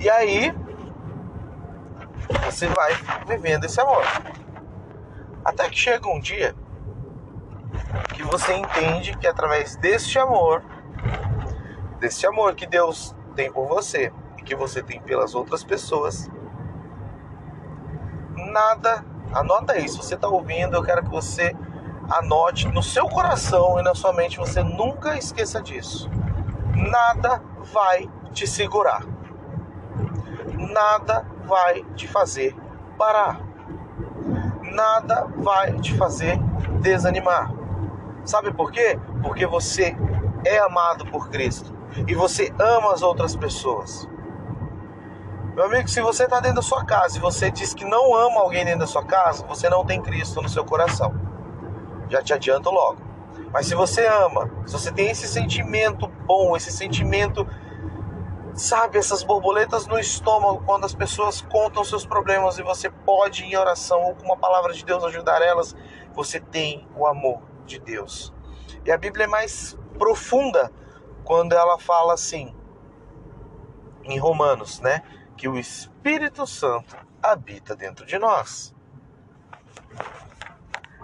E 0.00 0.08
aí, 0.08 0.54
você 2.44 2.66
vai 2.68 2.92
vivendo 3.26 3.64
esse 3.64 3.80
amor. 3.80 4.04
Até 5.44 5.68
que 5.68 5.78
chega 5.78 6.08
um 6.08 6.20
dia 6.20 6.54
que 8.14 8.22
você 8.22 8.54
entende 8.54 9.16
que 9.16 9.26
através 9.26 9.76
deste 9.76 10.18
amor, 10.18 10.62
desse 11.98 12.26
amor 12.26 12.54
que 12.54 12.66
Deus 12.66 13.14
tem 13.34 13.50
por 13.52 13.66
você 13.66 14.12
e 14.38 14.42
que 14.42 14.54
você 14.54 14.82
tem 14.82 15.00
pelas 15.00 15.34
outras 15.34 15.62
pessoas, 15.62 16.28
nada, 18.34 19.04
anota 19.32 19.78
isso, 19.78 20.02
você 20.02 20.14
está 20.14 20.28
ouvindo, 20.28 20.76
eu 20.76 20.82
quero 20.82 21.02
que 21.02 21.10
você 21.10 21.54
anote 22.10 22.68
no 22.68 22.82
seu 22.82 23.06
coração 23.08 23.78
e 23.78 23.82
na 23.82 23.94
sua 23.94 24.12
mente, 24.12 24.38
você 24.38 24.62
nunca 24.62 25.16
esqueça 25.16 25.60
disso. 25.60 26.10
Nada 26.74 27.42
vai 27.72 28.08
te 28.32 28.46
segurar. 28.46 29.04
Nada 30.54 31.26
vai 31.48 31.82
te 31.96 32.06
fazer 32.06 32.54
parar. 32.96 33.40
Nada 34.62 35.26
vai 35.36 35.72
te 35.80 35.96
fazer 35.96 36.38
desanimar. 36.80 37.50
Sabe 38.24 38.52
por 38.52 38.70
quê? 38.70 38.98
Porque 39.22 39.46
você 39.46 39.96
é 40.44 40.58
amado 40.58 41.06
por 41.06 41.30
Cristo 41.30 41.74
e 42.06 42.14
você 42.14 42.52
ama 42.58 42.92
as 42.92 43.02
outras 43.02 43.34
pessoas. 43.34 44.08
Meu 45.54 45.64
amigo, 45.64 45.88
se 45.88 46.00
você 46.00 46.24
está 46.24 46.38
dentro 46.38 46.56
da 46.56 46.62
sua 46.62 46.84
casa 46.84 47.18
e 47.18 47.20
você 47.20 47.50
diz 47.50 47.74
que 47.74 47.84
não 47.84 48.14
ama 48.14 48.40
alguém 48.40 48.64
dentro 48.64 48.80
da 48.80 48.86
sua 48.86 49.04
casa, 49.04 49.44
você 49.44 49.68
não 49.68 49.84
tem 49.84 50.00
Cristo 50.00 50.40
no 50.40 50.48
seu 50.48 50.64
coração. 50.64 51.12
Já 52.08 52.22
te 52.22 52.32
adianto 52.32 52.70
logo. 52.70 52.98
Mas 53.52 53.66
se 53.66 53.74
você 53.74 54.06
ama, 54.06 54.48
se 54.66 54.72
você 54.72 54.92
tem 54.92 55.10
esse 55.10 55.26
sentimento 55.26 56.06
bom, 56.26 56.56
esse 56.56 56.70
sentimento 56.70 57.46
Sabe, 58.58 58.98
essas 58.98 59.22
borboletas 59.22 59.86
no 59.86 59.96
estômago 60.00 60.64
quando 60.66 60.84
as 60.84 60.92
pessoas 60.92 61.40
contam 61.40 61.84
seus 61.84 62.04
problemas 62.04 62.58
e 62.58 62.62
você 62.64 62.90
pode, 62.90 63.44
em 63.44 63.56
oração 63.56 64.02
ou 64.02 64.16
com 64.16 64.24
uma 64.24 64.36
palavra 64.36 64.72
de 64.72 64.84
Deus, 64.84 65.04
ajudar 65.04 65.40
elas, 65.40 65.76
você 66.12 66.40
tem 66.40 66.84
o 66.96 67.06
amor 67.06 67.40
de 67.64 67.78
Deus. 67.78 68.34
E 68.84 68.90
a 68.90 68.98
Bíblia 68.98 69.26
é 69.26 69.28
mais 69.28 69.78
profunda 69.96 70.72
quando 71.22 71.52
ela 71.52 71.78
fala 71.78 72.14
assim, 72.14 72.52
em 74.02 74.18
Romanos, 74.18 74.80
né? 74.80 75.04
Que 75.36 75.46
o 75.48 75.56
Espírito 75.56 76.44
Santo 76.44 76.96
habita 77.22 77.76
dentro 77.76 78.04
de 78.04 78.18
nós. 78.18 78.74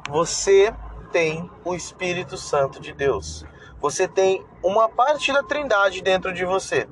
Você 0.08 0.74
tem 1.12 1.48
o 1.64 1.72
Espírito 1.72 2.36
Santo 2.36 2.80
de 2.80 2.92
Deus. 2.92 3.46
Você 3.80 4.08
tem 4.08 4.44
uma 4.60 4.88
parte 4.88 5.32
da 5.32 5.44
Trindade 5.44 6.02
dentro 6.02 6.32
de 6.32 6.44
você. 6.44 6.88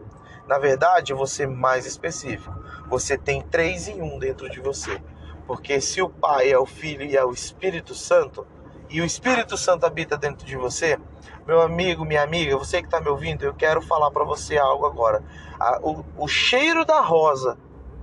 Na 0.52 0.58
verdade, 0.58 1.14
você 1.14 1.46
mais 1.46 1.86
específico. 1.86 2.54
Você 2.86 3.16
tem 3.16 3.40
três 3.40 3.88
em 3.88 4.02
um 4.02 4.18
dentro 4.18 4.50
de 4.50 4.60
você. 4.60 5.00
Porque 5.46 5.80
se 5.80 6.02
o 6.02 6.10
Pai 6.10 6.50
é 6.50 6.58
o 6.58 6.66
Filho 6.66 7.06
e 7.06 7.16
é 7.16 7.24
o 7.24 7.30
Espírito 7.30 7.94
Santo, 7.94 8.46
e 8.90 9.00
o 9.00 9.04
Espírito 9.06 9.56
Santo 9.56 9.86
habita 9.86 10.14
dentro 10.14 10.44
de 10.44 10.54
você, 10.54 11.00
meu 11.46 11.62
amigo, 11.62 12.04
minha 12.04 12.22
amiga, 12.22 12.54
você 12.58 12.80
que 12.82 12.86
está 12.86 13.00
me 13.00 13.08
ouvindo, 13.08 13.44
eu 13.44 13.54
quero 13.54 13.80
falar 13.80 14.10
para 14.10 14.24
você 14.24 14.58
algo 14.58 14.84
agora. 14.84 15.24
O, 15.80 16.04
o 16.18 16.28
cheiro 16.28 16.84
da 16.84 17.00
rosa, 17.00 17.56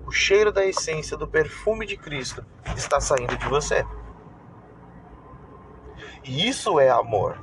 o 0.08 0.12
cheiro 0.12 0.52
da 0.52 0.66
essência, 0.66 1.16
do 1.16 1.28
perfume 1.28 1.86
de 1.86 1.98
Cristo 1.98 2.44
está 2.76 3.00
saindo 3.00 3.38
de 3.38 3.48
você. 3.48 3.86
E 6.24 6.50
isso 6.50 6.80
é 6.80 6.90
amor. 6.90 7.38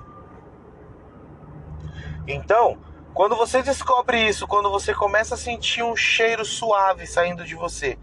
Então, 2.27 2.77
Quando 3.16 3.35
você 3.35 3.62
descobre 3.62 4.29
isso, 4.29 4.46
quando 4.46 4.70
você 4.70 4.92
começa 4.92 5.37
a 5.37 5.38
sentir 5.38 5.83
um 5.83 5.96
cheiro 5.96 6.44
suave 6.44 7.07
saindo 7.07 7.46
de 7.46 7.55
você, 7.55 7.98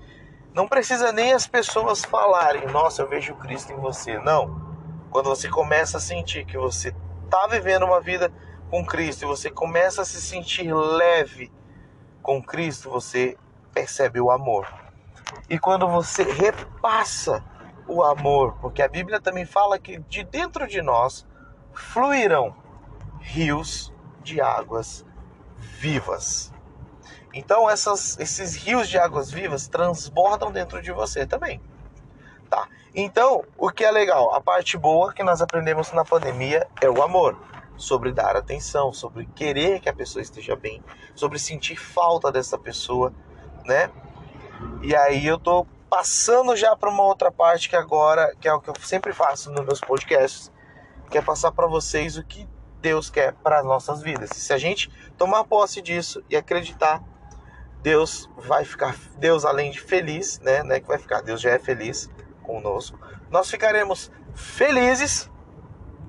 não 0.56 0.67
precisa 0.67 1.12
nem 1.12 1.34
as 1.34 1.45
pessoas 1.45 2.04
falarem, 2.04 2.65
nossa, 2.65 3.04
eu 3.04 3.08
vejo 3.08 3.36
Cristo 3.36 3.71
em 3.71 3.76
você. 3.76 4.17
Não. 4.17 4.73
Quando 5.12 5.30
você 5.30 5.47
começa 5.47 5.97
a 5.97 6.02
sentir 6.02 6.47
que 6.47 6.58
você 6.58 6.95
está 7.26 7.45
vivendo 7.45 7.86
uma 7.86 8.02
vida 8.02 8.34
com 8.71 8.84
Cristo 8.84 9.21
e 9.21 9.28
você 9.28 9.52
começa 9.52 10.02
a 10.02 10.06
se 10.06 10.19
sentir 10.19 10.73
leve 10.73 11.52
com 12.23 12.41
Cristo, 12.41 12.89
você 12.89 13.38
percebe 13.71 14.19
o 14.19 14.32
amor. 14.32 14.67
E 15.47 15.60
quando 15.60 15.88
você 15.88 16.23
repassa 16.23 17.45
o 17.88 18.02
amor, 18.02 18.58
porque 18.60 18.82
a 18.82 18.88
Bíblia 18.88 19.21
também 19.21 19.45
fala 19.45 19.78
que 19.78 19.99
de 20.10 20.23
dentro 20.23 20.67
de 20.67 20.82
nós 20.82 21.23
fluirão 21.71 22.56
rios 23.19 23.92
de 24.24 24.42
águas 24.42 25.06
vivas. 25.58 26.52
Então 27.34 27.70
essas, 27.70 28.18
esses 28.20 28.56
rios 28.56 28.88
de 28.88 28.98
águas 28.98 29.32
vivas 29.32 29.68
transbordam 29.68 30.52
dentro 30.52 30.82
de 30.82 30.92
você 30.92 31.26
também. 31.26 31.62
Tá? 32.50 32.68
Então, 32.94 33.44
o 33.58 33.72
que 33.72 33.84
é 33.84 33.90
legal, 33.90 34.36
a 34.36 34.40
parte 34.40 34.78
boa 34.78 35.12
que 35.12 35.24
nós 35.24 35.42
aprendemos 35.42 35.92
na 35.92 36.06
pandemia 36.06 36.68
é 36.80 36.88
o 36.88 37.02
amor, 37.02 37.36
sobre 37.76 38.12
dar 38.12 38.36
atenção, 38.36 38.94
sobre 38.94 39.26
querer 39.26 39.80
que 39.80 39.90
a 39.90 39.94
pessoa 39.94 40.22
esteja 40.22 40.56
bem, 40.56 40.84
sobre 41.16 41.40
sentir 41.40 41.76
falta 41.76 42.32
dessa 42.32 42.58
pessoa, 42.58 43.12
né? 43.66 43.90
E 44.84 44.96
aí 44.96 45.26
eu 45.26 45.40
tô 45.40 45.66
passando 45.90 46.56
já 46.56 46.76
para 46.76 46.90
uma 46.90 47.04
outra 47.04 47.32
parte 47.32 47.70
que 47.70 47.76
agora, 47.76 48.36
que 48.40 48.48
é 48.48 48.54
o 48.54 48.62
que 48.62 48.70
eu 48.70 48.76
sempre 48.82 49.14
faço 49.14 49.52
nos 49.52 49.66
meus 49.66 49.80
podcasts, 49.80 50.52
que 51.10 51.18
é 51.18 51.22
passar 51.22 51.52
para 51.52 51.68
vocês 51.68 52.18
o 52.18 52.24
que 52.24 52.48
Deus 52.84 53.10
quer 53.10 53.34
para 53.36 53.60
as 53.60 53.65
nossas 53.65 54.02
vidas. 54.02 54.32
Se 54.32 54.52
a 54.52 54.58
gente 54.58 54.91
tomar 55.17 55.46
posse 55.46 55.82
disso 55.82 56.22
e 56.30 56.36
acreditar, 56.36 57.02
Deus 57.82 58.30
vai 58.38 58.65
ficar, 58.65 58.93
Deus 59.17 59.46
além 59.46 59.72
de 59.72 59.80
feliz, 59.80 60.38
né, 60.41 60.63
né, 60.63 60.82
que 60.82 60.88
vai 60.88 60.98
ficar, 60.98 61.22
Deus 61.22 61.39
já 61.39 61.52
é 61.52 61.58
feliz 61.58 62.10
conosco. 62.43 63.00
Nós 63.32 63.50
ficaremos 63.50 64.12
felizes, 64.36 65.32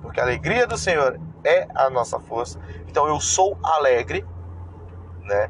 porque 0.01 0.19
a 0.19 0.23
alegria 0.23 0.67
do 0.67 0.77
Senhor 0.77 1.17
é 1.45 1.65
a 1.73 1.89
nossa 1.89 2.19
força. 2.19 2.59
Então 2.89 3.07
eu 3.07 3.21
sou 3.21 3.57
alegre, 3.63 4.25
né? 5.21 5.49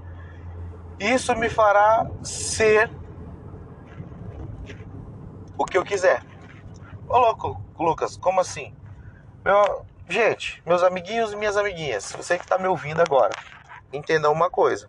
Isso 0.99 1.35
me 1.35 1.49
fará 1.49 2.07
ser 2.21 2.89
o 5.57 5.65
que 5.65 5.75
eu 5.75 5.83
quiser. 5.83 6.23
Ô 7.07 7.17
louco, 7.17 7.59
Lucas, 7.79 8.15
como 8.15 8.39
assim? 8.39 8.75
Meu, 9.43 9.85
Gente, 10.07 10.61
meus 10.65 10.83
amiguinhos 10.83 11.33
e 11.33 11.35
minhas 11.35 11.57
amiguinhas, 11.57 12.11
você 12.11 12.37
que 12.37 12.43
está 12.43 12.59
me 12.59 12.67
ouvindo 12.67 13.01
agora, 13.01 13.33
entenda 13.91 14.29
uma 14.29 14.51
coisa. 14.51 14.87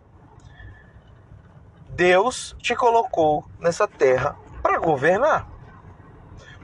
Deus 1.89 2.55
te 2.59 2.75
colocou 2.75 3.43
nessa 3.59 3.87
terra 3.87 4.37
para 4.61 4.77
governar. 4.77 5.49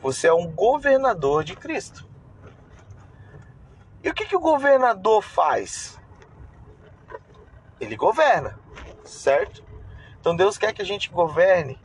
Você 0.03 0.27
é 0.27 0.33
um 0.33 0.51
governador 0.51 1.43
de 1.43 1.55
Cristo. 1.55 2.07
E 4.03 4.09
o 4.09 4.13
que, 4.13 4.25
que 4.25 4.35
o 4.35 4.39
governador 4.39 5.23
faz? 5.23 5.99
Ele 7.79 7.95
governa, 7.95 8.59
certo? 9.03 9.63
Então 10.19 10.35
Deus 10.35 10.59
quer 10.59 10.73
que 10.73 10.81
a 10.81 10.85
gente 10.85 11.09
governe 11.09 11.81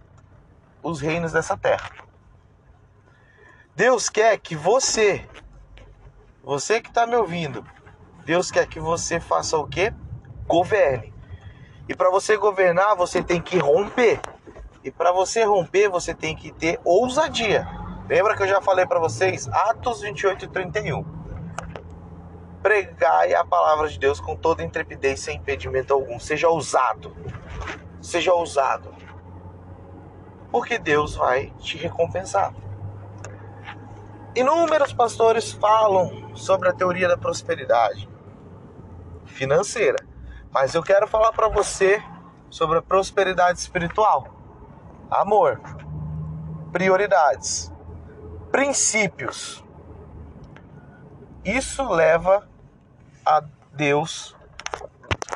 os 0.83 1.00
reinos 1.00 1.33
dessa 1.33 1.57
terra. 1.57 1.90
Deus 3.74 4.11
quer 4.11 4.37
que 4.38 4.54
você 4.54 5.26
você 6.48 6.80
que 6.80 6.88
está 6.88 7.06
me 7.06 7.14
ouvindo, 7.14 7.62
Deus 8.24 8.50
quer 8.50 8.66
que 8.66 8.80
você 8.80 9.20
faça 9.20 9.58
o 9.58 9.68
quê? 9.68 9.92
Governe. 10.46 11.12
E 11.87 11.94
para 11.94 12.08
você 12.08 12.38
governar, 12.38 12.96
você 12.96 13.22
tem 13.22 13.38
que 13.38 13.58
romper. 13.58 14.18
E 14.82 14.90
para 14.90 15.12
você 15.12 15.44
romper, 15.44 15.90
você 15.90 16.14
tem 16.14 16.34
que 16.34 16.50
ter 16.50 16.80
ousadia. 16.82 17.68
Lembra 18.08 18.34
que 18.34 18.44
eu 18.44 18.48
já 18.48 18.62
falei 18.62 18.87
para 18.87 18.98
vocês? 18.98 19.46
Atos 19.48 20.00
28 20.00 20.46
e 20.46 20.48
31. 20.48 21.04
Pregai 22.62 23.34
a 23.34 23.44
palavra 23.44 23.87
de 23.87 23.98
Deus 23.98 24.18
com 24.18 24.34
toda 24.34 24.64
intrepidez, 24.64 25.20
sem 25.20 25.37
impedimento 25.37 25.92
algum. 25.92 26.18
Seja 26.18 26.48
ousado. 26.48 27.14
Seja 28.00 28.32
ousado. 28.32 28.94
Porque 30.50 30.78
Deus 30.78 31.14
vai 31.14 31.52
te 31.58 31.76
recompensar. 31.76 32.54
Inúmeros 34.38 34.92
pastores 34.92 35.51
falam 35.51 36.37
sobre 36.37 36.68
a 36.68 36.72
teoria 36.72 37.09
da 37.09 37.16
prosperidade 37.16 38.09
financeira, 39.27 39.98
mas 40.53 40.77
eu 40.77 40.83
quero 40.85 41.09
falar 41.09 41.33
para 41.33 41.48
você 41.48 42.01
sobre 42.48 42.79
a 42.79 42.83
prosperidade 42.83 43.59
espiritual. 43.59 44.29
Amor, 45.11 45.61
prioridades, 46.70 47.74
princípios. 48.53 49.64
Isso 51.44 51.83
leva 51.88 52.48
a 53.27 53.42
Deus, 53.72 54.37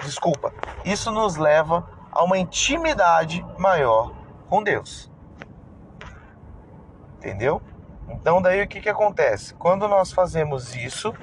desculpa, 0.05 0.55
isso 0.85 1.11
nos 1.11 1.35
leva 1.35 1.91
a 2.13 2.23
uma 2.23 2.39
intimidade 2.39 3.45
maior 3.59 4.15
com 4.49 4.63
Deus. 4.63 5.11
Entendeu? 7.17 7.61
Então 8.21 8.41
daí 8.41 8.63
o 8.63 8.69
que, 8.69 8.81
que 8.81 8.89
acontece? 8.89 9.55
Quando 9.55 9.89
nós 9.89 10.13
fazemos 10.13 10.75
isso, 10.75 11.15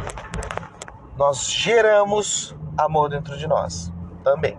nós 1.17 1.49
geramos 1.49 2.55
amor 2.77 3.09
dentro 3.09 3.37
de 3.37 3.47
nós 3.47 3.91
também. 4.23 4.57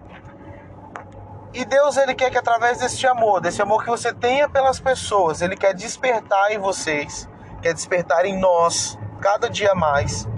E 1.53 1.65
Deus 1.65 1.97
ele 1.97 2.15
quer 2.15 2.31
que 2.31 2.39
através 2.39 2.79
desse 2.79 3.07
amor, 3.07 3.41
desse 3.41 3.61
amor 3.61 3.83
que 3.83 3.91
você 3.91 4.13
tenha 4.13 4.49
pelas 4.49 4.79
pessoas, 4.79 5.43
ele 5.43 5.57
quer 5.57 5.75
despertar 5.75 6.53
em 6.53 6.59
vocês, 6.59 7.29
quer 7.61 7.75
despertar 7.75 8.25
em 8.25 8.39
nós 8.39 8.99
cada 9.21 9.51
dia 9.51 9.75
mais 9.75 10.29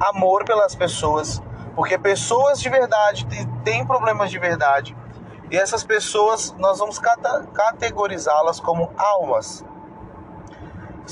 amor 0.00 0.44
pelas 0.44 0.74
pessoas, 0.74 1.42
porque 1.74 1.98
pessoas 1.98 2.60
de 2.60 2.68
verdade 2.68 3.26
têm 3.64 3.86
problemas 3.86 4.30
de 4.30 4.38
verdade. 4.38 4.96
E 5.50 5.56
essas 5.56 5.84
pessoas 5.84 6.54
nós 6.58 6.78
vamos 6.78 6.98
categorizá-las 6.98 8.58
como 8.58 8.90
almas. 8.96 9.64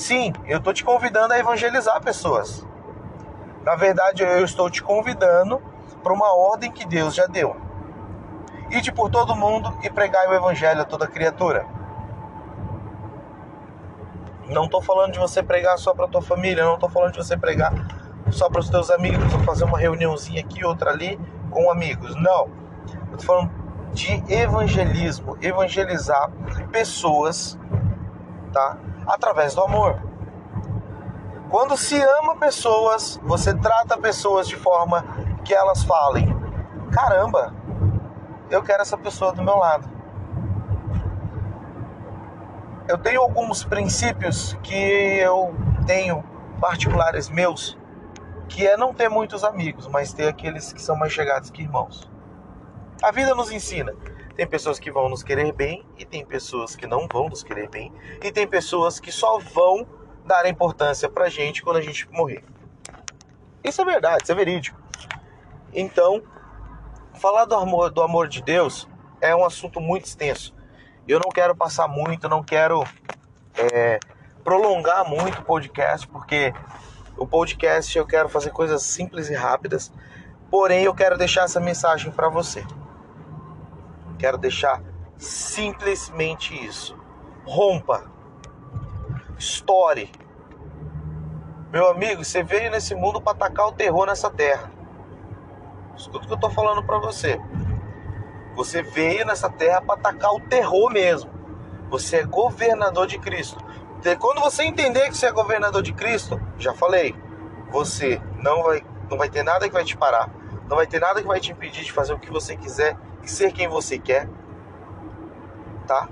Sim, 0.00 0.32
eu 0.46 0.56
estou 0.56 0.72
te 0.72 0.82
convidando 0.82 1.34
a 1.34 1.38
evangelizar 1.38 2.00
pessoas. 2.00 2.66
Na 3.62 3.76
verdade, 3.76 4.22
eu 4.22 4.42
estou 4.46 4.70
te 4.70 4.82
convidando 4.82 5.60
para 6.02 6.10
uma 6.10 6.34
ordem 6.34 6.72
que 6.72 6.86
Deus 6.86 7.14
já 7.14 7.26
deu. 7.26 7.54
Ide 8.70 8.90
por 8.92 9.10
todo 9.10 9.36
mundo 9.36 9.76
e 9.82 9.90
pregai 9.90 10.26
o 10.26 10.32
evangelho 10.32 10.80
a 10.80 10.86
toda 10.86 11.06
criatura. 11.06 11.66
Não 14.48 14.64
estou 14.64 14.80
falando 14.80 15.12
de 15.12 15.18
você 15.18 15.42
pregar 15.42 15.76
só 15.76 15.92
para 15.92 16.08
tua 16.08 16.22
família, 16.22 16.64
não 16.64 16.74
estou 16.74 16.88
falando 16.88 17.12
de 17.12 17.18
você 17.18 17.36
pregar 17.36 17.70
só 18.30 18.48
para 18.48 18.60
os 18.60 18.70
teus 18.70 18.90
amigos, 18.90 19.34
ou 19.34 19.40
fazer 19.40 19.64
uma 19.64 19.78
reuniãozinha 19.78 20.40
aqui, 20.40 20.64
outra 20.64 20.92
ali 20.92 21.20
com 21.50 21.70
amigos. 21.70 22.16
Não. 22.16 22.48
Eu 23.12 23.18
falando 23.18 23.50
de 23.92 24.24
evangelismo, 24.32 25.36
evangelizar 25.42 26.30
pessoas, 26.72 27.58
tá? 28.50 28.78
Através 29.06 29.54
do 29.54 29.62
amor. 29.62 30.00
Quando 31.50 31.76
se 31.76 32.00
ama 32.00 32.36
pessoas, 32.36 33.18
você 33.22 33.52
trata 33.54 33.98
pessoas 33.98 34.46
de 34.46 34.56
forma 34.56 35.04
que 35.44 35.52
elas 35.52 35.82
falem: 35.82 36.28
caramba, 36.92 37.52
eu 38.50 38.62
quero 38.62 38.82
essa 38.82 38.96
pessoa 38.96 39.32
do 39.32 39.42
meu 39.42 39.56
lado. 39.56 39.88
Eu 42.88 42.98
tenho 42.98 43.20
alguns 43.20 43.64
princípios 43.64 44.56
que 44.62 44.74
eu 44.74 45.54
tenho 45.86 46.24
particulares 46.60 47.28
meus, 47.28 47.78
que 48.48 48.66
é 48.66 48.76
não 48.76 48.92
ter 48.92 49.08
muitos 49.08 49.44
amigos, 49.44 49.86
mas 49.86 50.12
ter 50.12 50.28
aqueles 50.28 50.72
que 50.72 50.82
são 50.82 50.96
mais 50.96 51.12
chegados 51.12 51.50
que 51.50 51.62
irmãos. 51.62 52.10
A 53.02 53.10
vida 53.10 53.34
nos 53.34 53.50
ensina 53.50 53.94
tem 54.40 54.46
pessoas 54.46 54.79
que 54.79 54.90
vão 54.90 55.07
nos 55.11 55.22
querer 55.22 55.53
bem 55.53 55.85
e 55.98 56.05
tem 56.07 56.24
pessoas 56.24 56.74
que 56.74 56.87
não 56.87 57.07
vão 57.07 57.29
nos 57.29 57.42
querer 57.42 57.68
bem. 57.68 57.92
E 58.22 58.33
tem 58.33 58.46
pessoas 58.46 58.98
que 58.98 59.12
só 59.12 59.38
vão 59.38 59.87
dar 60.24 60.46
importância 60.46 61.11
pra 61.11 61.29
gente 61.29 61.62
quando 61.62 61.76
a 61.76 61.83
gente 61.83 62.09
morrer. 62.11 62.42
Isso 63.62 63.83
é 63.83 63.85
verdade, 63.85 64.22
isso 64.22 64.33
é 64.33 64.35
verídico. 64.35 64.81
Então, 65.74 66.22
falar 67.16 67.44
do 67.44 67.55
amor, 67.55 67.90
do 67.90 68.00
amor 68.00 68.29
de 68.29 68.42
Deus 68.42 68.88
é 69.20 69.37
um 69.37 69.44
assunto 69.44 69.79
muito 69.79 70.07
extenso. 70.07 70.55
Eu 71.07 71.20
não 71.20 71.31
quero 71.31 71.55
passar 71.55 71.87
muito, 71.87 72.26
não 72.26 72.42
quero 72.42 72.83
é, 73.55 74.00
prolongar 74.42 75.07
muito 75.07 75.40
o 75.40 75.44
podcast, 75.44 76.09
porque 76.09 76.55
o 77.14 77.26
podcast 77.26 77.98
eu 77.98 78.07
quero 78.07 78.31
fazer 78.31 78.53
coisas 78.53 78.81
simples 78.85 79.29
e 79.29 79.35
rápidas. 79.35 79.92
Porém, 80.50 80.85
eu 80.85 80.94
quero 80.94 81.18
deixar 81.18 81.42
essa 81.42 81.61
mensagem 81.61 82.11
para 82.11 82.31
você. 82.31 82.64
Quero 84.20 84.37
deixar 84.37 84.83
simplesmente 85.16 86.54
isso. 86.54 86.94
Rompa. 87.46 88.04
Estoure. 89.38 90.12
Meu 91.72 91.88
amigo, 91.88 92.22
você 92.22 92.42
veio 92.42 92.70
nesse 92.70 92.94
mundo 92.94 93.18
para 93.18 93.33
atacar 93.33 93.68
o 93.68 93.72
terror 93.72 94.04
nessa 94.04 94.28
terra. 94.28 94.70
Escuta 95.96 96.26
o 96.26 96.28
que 96.28 96.35
eu 96.35 96.38
tô 96.38 96.50
falando 96.50 96.83
para 96.83 96.98
você. 96.98 97.40
Você 98.56 98.83
veio 98.83 99.24
nessa 99.24 99.48
terra 99.48 99.80
para 99.80 99.94
atacar 99.94 100.35
o 100.35 100.40
terror 100.40 100.92
mesmo. 100.92 101.30
Você 101.88 102.16
é 102.16 102.24
governador 102.24 103.06
de 103.06 103.18
Cristo. 103.18 103.59
Quando 104.18 104.42
você 104.42 104.64
entender 104.64 105.09
que 105.09 105.16
você 105.16 105.26
é 105.26 105.33
governador 105.33 105.83
de 105.83 105.94
Cristo, 105.94 106.38
já 106.59 106.74
falei, 106.74 107.16
você 107.70 108.20
não 108.37 108.64
vai, 108.64 108.85
não 109.09 109.16
vai 109.16 109.30
ter 109.30 109.42
nada 109.42 109.66
que 109.66 109.72
vai 109.72 109.85
te 109.85 109.96
parar, 109.96 110.28
não 110.68 110.76
vai 110.76 110.87
ter 110.87 111.00
nada 111.00 111.22
que 111.22 111.28
vai 111.28 111.40
te 111.40 111.52
impedir 111.52 111.85
de 111.85 111.92
fazer 111.92 112.12
o 112.12 112.18
que 112.18 112.30
você 112.30 112.54
quiser 112.56 112.98
ser 113.30 113.52
quem 113.52 113.68
você 113.68 113.98
quer. 113.98 114.28
Tá? 115.86 116.08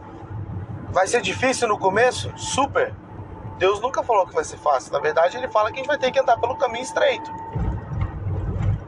Vai 0.91 1.07
ser 1.07 1.21
difícil 1.21 1.69
no 1.69 1.79
começo? 1.79 2.33
Super. 2.37 2.95
Deus 3.59 3.81
nunca 3.81 4.03
falou 4.03 4.27
que 4.27 4.35
vai 4.35 4.45
ser 4.45 4.57
fácil. 4.57 4.93
Na 4.93 5.01
verdade, 5.01 5.37
ele 5.37 5.49
fala 5.49 5.71
que 5.71 5.75
a 5.75 5.79
gente 5.79 5.89
vai 5.89 5.99
ter 5.99 6.11
que 6.11 6.19
andar 6.19 6.39
pelo 6.39 6.57
caminho 6.57 6.83
estreito, 6.83 7.31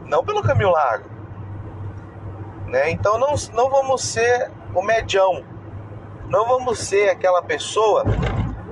não 0.06 0.24
pelo 0.24 0.42
caminho 0.42 0.70
largo. 0.70 1.08
Né? 2.66 2.90
Então 2.90 3.18
não, 3.18 3.34
não 3.52 3.68
vamos 3.68 4.02
ser 4.02 4.50
o 4.74 4.82
medião. 4.82 5.44
Não 6.28 6.46
vamos 6.46 6.78
ser 6.78 7.10
aquela 7.10 7.42
pessoa 7.42 8.04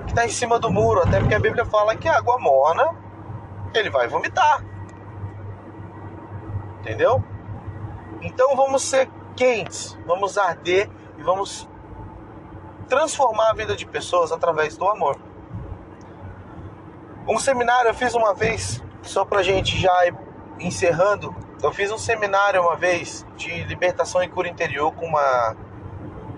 que 0.04 0.10
está 0.10 0.24
em 0.24 0.30
cima 0.30 0.60
do 0.60 0.70
muro, 0.70 1.02
até 1.02 1.18
porque 1.18 1.34
a 1.34 1.40
Bíblia 1.40 1.64
fala 1.64 1.96
que 1.96 2.08
água 2.08 2.38
morna 2.38 2.94
ele 3.74 3.90
vai 3.90 4.06
vomitar. 4.06 4.64
Entendeu? 6.80 7.22
Então 8.22 8.54
vamos 8.56 8.82
ser 8.82 9.08
quentes, 9.38 9.96
vamos 10.04 10.36
arder 10.36 10.90
e 11.16 11.22
vamos 11.22 11.68
transformar 12.88 13.50
a 13.50 13.54
vida 13.54 13.76
de 13.76 13.86
pessoas 13.86 14.32
através 14.32 14.76
do 14.76 14.88
amor. 14.88 15.16
Um 17.28 17.38
seminário 17.38 17.90
eu 17.90 17.94
fiz 17.94 18.14
uma 18.16 18.34
vez, 18.34 18.82
só 19.00 19.24
pra 19.24 19.44
gente 19.44 19.78
já 19.80 20.06
ir 20.06 20.14
encerrando. 20.58 21.32
Eu 21.62 21.72
fiz 21.72 21.92
um 21.92 21.98
seminário 21.98 22.60
uma 22.60 22.74
vez 22.74 23.24
de 23.36 23.62
libertação 23.64 24.20
e 24.24 24.28
cura 24.28 24.48
interior 24.48 24.92
com 24.92 25.06
uma 25.06 25.56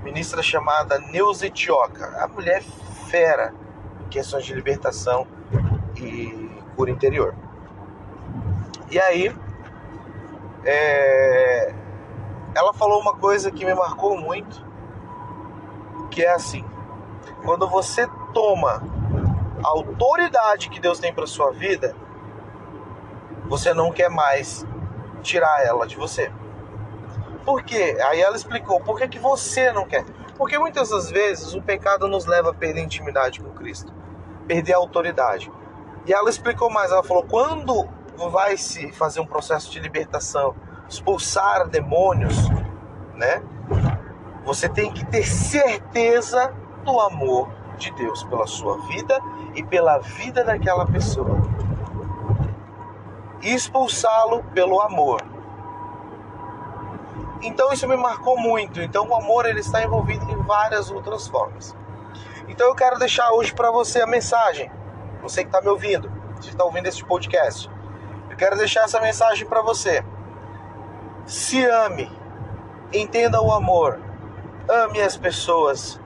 ministra 0.03 0.43
chamada 0.43 0.99
Neuza 0.99 1.47
Etioca. 1.47 2.23
A 2.23 2.29
mulher 2.29 2.63
fera 3.09 3.55
em 4.05 4.09
questões 4.09 4.45
de 4.45 4.53
libertação 4.53 5.27
e 5.97 6.51
cura 6.77 6.91
interior. 6.91 7.35
E 8.91 9.01
aí, 9.01 9.35
é, 10.65 11.73
ela 12.55 12.73
falou 12.73 13.01
uma 13.01 13.17
coisa 13.17 13.51
que 13.51 13.65
me 13.65 13.75
marcou 13.75 14.19
muito, 14.19 14.65
que 16.11 16.23
é 16.23 16.33
assim: 16.33 16.65
quando 17.45 17.69
você 17.69 18.07
toma 18.33 18.83
a 19.63 19.69
autoridade 19.69 20.69
que 20.69 20.81
Deus 20.81 20.99
tem 20.99 21.13
para 21.13 21.27
sua 21.27 21.53
vida, 21.53 21.95
você 23.47 23.73
não 23.75 23.93
quer 23.93 24.09
mais 24.09 24.67
tirar 25.23 25.65
ela 25.65 25.87
de 25.87 25.97
você. 25.97 26.33
Por 27.45 27.63
quê? 27.63 27.97
Aí 28.09 28.21
ela 28.21 28.37
explicou 28.37 28.81
por 28.81 28.99
que, 28.99 29.09
que 29.09 29.19
você 29.19 29.73
não 29.73 29.85
quer. 29.87 30.05
Porque 30.37 30.59
muitas 30.59 30.91
das 30.91 31.11
vezes 31.11 31.55
o 31.55 31.61
pecado 31.61 32.09
nos 32.09 32.27
leva 32.27 32.51
a 32.51 32.55
perder 32.55 32.83
intimidade 32.83 33.41
com 33.41 33.51
Cristo, 33.51 33.93
perder 34.47 34.75
a 34.75 34.79
autoridade. 34.79 35.51
E 36.07 36.13
ela 36.13 36.31
explicou 36.31 36.71
mais, 36.71 36.91
ela 36.91 37.03
falou: 37.03 37.25
quando 37.25 37.89
vai 38.31 38.57
se 38.57 38.91
fazer 38.93 39.21
um 39.21 39.27
processo 39.27 39.71
de 39.71 39.79
libertação, 39.81 40.55
expulsar 40.90 41.68
demônios, 41.68 42.50
né? 43.14 43.40
Você 44.44 44.68
tem 44.68 44.92
que 44.92 45.07
ter 45.07 45.22
certeza 45.22 46.53
do 46.85 46.98
amor 47.00 47.48
de 47.76 47.92
Deus 47.92 48.24
pela 48.24 48.46
sua 48.46 48.76
vida 48.88 49.18
e 49.55 49.62
pela 49.62 49.98
vida 49.98 50.42
daquela 50.42 50.85
pessoa. 50.85 51.40
Expulsá-lo 53.40 54.42
pelo 54.53 54.81
amor. 54.81 55.22
Então 57.40 57.72
isso 57.72 57.87
me 57.87 57.96
marcou 57.96 58.37
muito. 58.38 58.83
Então 58.83 59.09
o 59.09 59.14
amor 59.14 59.46
ele 59.46 59.61
está 59.61 59.83
envolvido 59.83 60.29
em 60.31 60.42
várias 60.42 60.90
outras 60.90 61.29
formas. 61.29 61.74
Então 62.48 62.66
eu 62.66 62.74
quero 62.74 62.98
deixar 62.98 63.31
hoje 63.31 63.55
para 63.55 63.70
você 63.70 64.03
a 64.03 64.07
mensagem. 64.07 64.70
Você 65.22 65.42
que 65.42 65.48
está 65.48 65.61
me 65.61 65.68
ouvindo, 65.68 66.11
você 66.35 66.50
está 66.50 66.64
ouvindo 66.64 66.87
este 66.87 67.05
podcast. 67.05 67.70
Eu 68.29 68.37
quero 68.37 68.57
deixar 68.57 68.83
essa 68.83 69.00
mensagem 69.00 69.46
para 69.46 69.62
você. 69.62 70.05
Se 71.26 71.64
ame, 71.64 72.11
entenda 72.92 73.40
o 73.40 73.52
amor, 73.52 73.98
ame 74.68 75.00
as 75.00 75.16
pessoas 75.16 76.00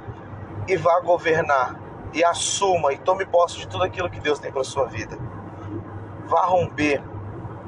e 0.69 0.77
vá 0.77 1.01
governar 1.01 1.79
e 2.13 2.25
assuma 2.25 2.93
e 2.93 2.99
tome 2.99 3.25
posse 3.27 3.59
de 3.59 3.69
tudo 3.69 3.85
aquilo 3.85 4.11
que 4.11 4.21
Deus 4.21 4.39
tem 4.39 4.53
para 4.53 4.65
sua 4.65 4.87
vida. 4.87 5.19
Vá 6.27 6.43
romper. 6.47 7.03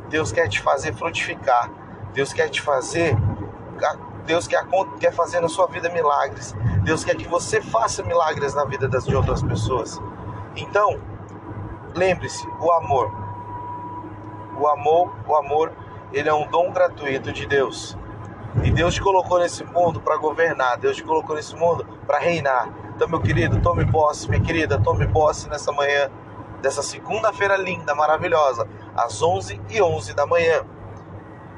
Deus 0.08 0.30
quer 0.30 0.48
te 0.48 0.60
fazer 0.60 0.94
frutificar. 0.94 1.70
Deus 2.12 2.32
quer 2.32 2.48
te 2.48 2.62
fazer 2.62 3.16
Deus 4.26 4.48
quer, 4.48 4.66
quer 4.98 5.12
fazer 5.12 5.40
na 5.40 5.48
sua 5.48 5.66
vida 5.68 5.88
milagres. 5.88 6.54
Deus 6.82 7.04
quer 7.04 7.16
que 7.16 7.28
você 7.28 7.62
faça 7.62 8.02
milagres 8.02 8.54
na 8.54 8.64
vida 8.64 8.88
das, 8.88 9.04
de 9.04 9.14
outras 9.14 9.42
pessoas. 9.42 10.00
Então, 10.56 11.00
lembre-se, 11.94 12.46
o 12.60 12.72
amor. 12.72 13.10
O 14.58 14.66
amor, 14.66 15.14
o 15.26 15.36
amor, 15.36 15.72
ele 16.18 16.30
é 16.30 16.34
um 16.34 16.48
dom 16.48 16.72
gratuito 16.72 17.30
de 17.30 17.46
Deus. 17.46 17.96
E 18.64 18.70
Deus 18.70 18.94
te 18.94 19.02
colocou 19.02 19.38
nesse 19.38 19.62
mundo 19.64 20.00
para 20.00 20.16
governar, 20.16 20.78
Deus 20.78 20.96
te 20.96 21.02
colocou 21.02 21.36
nesse 21.36 21.54
mundo 21.54 21.86
para 22.06 22.18
reinar. 22.18 22.70
Então, 22.94 23.06
meu 23.06 23.20
querido, 23.20 23.60
tome 23.60 23.84
posse, 23.84 24.26
minha 24.30 24.40
querida, 24.40 24.80
tome 24.80 25.06
posse 25.06 25.46
nessa 25.50 25.70
manhã, 25.72 26.10
dessa 26.62 26.82
segunda-feira 26.82 27.54
linda, 27.58 27.94
maravilhosa, 27.94 28.66
às 28.96 29.20
11 29.22 29.60
e 29.68 29.82
11 29.82 30.14
da 30.14 30.26
manhã. 30.26 30.64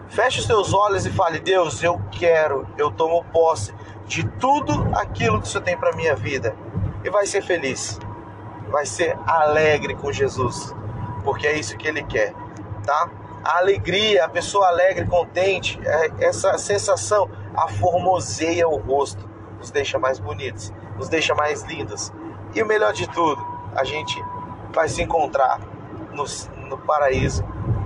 Feche 0.09 0.41
os 0.41 0.47
seus 0.47 0.75
olhos 0.75 1.07
e 1.07 1.13
fale: 1.13 1.39
Deus, 1.39 1.81
eu 1.85 2.01
quero, 2.11 2.67
eu 2.77 2.91
tomo 2.91 3.23
posse 3.27 3.73
de 4.07 4.27
tudo 4.27 4.89
aquilo 4.93 5.41
que 5.41 5.47
o 5.47 5.51
Senhor 5.51 5.63
tem 5.63 5.79
para 5.79 5.95
minha 5.95 6.17
vida. 6.17 6.57
E 7.05 7.11
vai 7.11 7.27
ser 7.27 7.43
feliz, 7.43 8.01
vai 8.71 8.85
ser 8.85 9.17
alegre 9.25 9.95
com 9.95 10.11
Jesus, 10.11 10.75
porque 11.23 11.47
é 11.47 11.57
isso 11.57 11.77
que 11.77 11.87
Ele 11.87 12.03
quer, 12.03 12.35
tá? 12.85 13.09
A 13.49 13.61
alegria, 13.61 14.27
a 14.27 14.29
pessoa 14.29 14.69
alegre, 14.69 15.07
contente, 15.07 15.81
é 15.83 16.27
essa 16.27 16.59
sensação 16.59 17.31
aformoseia 17.57 18.69
o 18.69 18.77
rosto, 18.77 19.27
nos 19.57 19.71
deixa 19.71 19.99
mais 19.99 20.19
bonitos, 20.19 20.71
nos 20.99 21.09
deixa 21.09 21.35
mais 21.35 21.63
lindos. 21.63 22.13
E 22.55 22.63
o 22.63 22.67
melhor 22.67 22.93
de 22.93 23.09
tudo, 23.09 23.43
a 23.75 23.85
gente 23.85 24.23
vai 24.75 24.87
se 24.87 25.01
encontrar 25.01 25.61
no, 26.13 26.25
no 26.69 26.77
paraíso, 26.77 27.43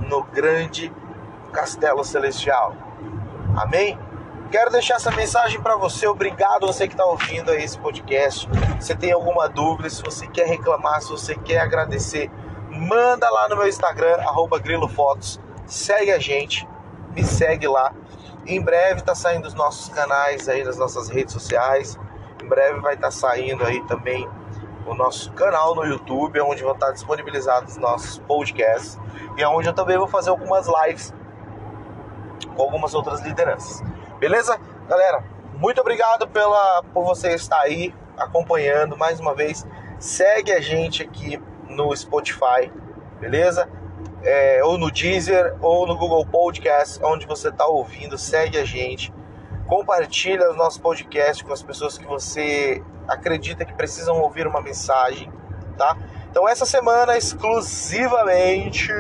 no 0.09 0.25
grande 0.25 0.93
castelo 1.53 2.03
celestial. 2.03 2.75
Amém? 3.57 3.97
Quero 4.51 4.69
deixar 4.69 4.97
essa 4.97 5.13
mensagem 5.13 5.61
para 5.63 5.77
você. 5.77 6.09
Obrigado 6.09 6.67
você 6.67 6.89
que 6.89 6.95
está 6.95 7.05
ouvindo 7.05 7.53
aí 7.53 7.63
esse 7.63 7.79
podcast. 7.79 8.49
Se 8.81 8.97
tem 8.97 9.13
alguma 9.13 9.49
dúvida, 9.49 9.89
se 9.89 10.03
você 10.03 10.27
quer 10.27 10.49
reclamar, 10.49 11.01
se 11.03 11.09
você 11.09 11.37
quer 11.37 11.61
agradecer, 11.61 12.29
manda 12.69 13.31
lá 13.31 13.49
no 13.49 13.55
meu 13.55 13.69
Instagram, 13.69 14.17
@grilofotos. 14.61 15.41
Segue 15.73 16.13
a 16.13 16.19
gente, 16.19 16.69
me 17.17 17.25
segue 17.25 17.67
lá. 17.67 17.95
Em 18.47 18.61
breve 18.61 19.01
está 19.01 19.15
saindo 19.15 19.49
os 19.49 19.55
nossos 19.55 19.89
canais 19.89 20.47
aí 20.47 20.63
nas 20.63 20.77
nossas 20.77 21.09
redes 21.09 21.33
sociais. 21.33 21.99
Em 22.43 22.47
breve 22.47 22.79
vai 22.81 22.93
estar 22.93 23.07
tá 23.07 23.11
saindo 23.11 23.65
aí 23.65 23.83
também 23.87 24.29
o 24.87 24.93
nosso 24.93 25.33
canal 25.33 25.75
no 25.75 25.83
YouTube, 25.83 26.39
onde 26.43 26.63
vão 26.63 26.75
estar 26.75 26.91
disponibilizados 26.91 27.73
os 27.73 27.79
nossos 27.79 28.19
podcasts 28.19 28.99
e 29.35 29.43
onde 29.47 29.67
eu 29.67 29.73
também 29.73 29.97
vou 29.97 30.07
fazer 30.07 30.29
algumas 30.29 30.69
lives 30.69 31.15
com 32.55 32.63
algumas 32.63 32.93
outras 32.93 33.23
lideranças. 33.23 33.83
Beleza? 34.19 34.61
Galera, 34.87 35.25
muito 35.55 35.81
obrigado 35.81 36.29
pela, 36.29 36.83
por 36.93 37.03
você 37.03 37.35
estar 37.35 37.61
aí 37.61 37.95
acompanhando 38.19 38.95
mais 38.95 39.19
uma 39.19 39.35
vez. 39.35 39.67
Segue 39.99 40.53
a 40.53 40.61
gente 40.61 41.03
aqui 41.03 41.43
no 41.67 41.97
Spotify, 41.97 42.71
beleza? 43.19 43.67
É, 44.23 44.61
ou 44.65 44.79
no 44.79 44.91
Deezer, 44.91 45.57
ou 45.61 45.87
no 45.87 45.97
Google 45.97 46.25
Podcast, 46.25 47.03
onde 47.05 47.27
você 47.27 47.49
está 47.49 47.67
ouvindo, 47.67 48.17
segue 48.17 48.59
a 48.59 48.65
gente. 48.65 49.13
Compartilha 49.67 50.51
os 50.51 50.57
nossos 50.57 50.79
podcasts 50.79 51.43
com 51.43 51.53
as 51.53 51.63
pessoas 51.63 51.99
que 51.99 52.07
você 52.07 52.83
acredita 53.09 53.65
que 53.65 53.75
precisam 53.75 54.21
ouvir 54.21 54.47
uma 54.47 54.61
mensagem, 54.61 55.31
tá? 55.77 55.97
Então 56.31 56.49
essa 56.49 56.65
semana 56.65 57.17
exclusivamente, 57.17 58.93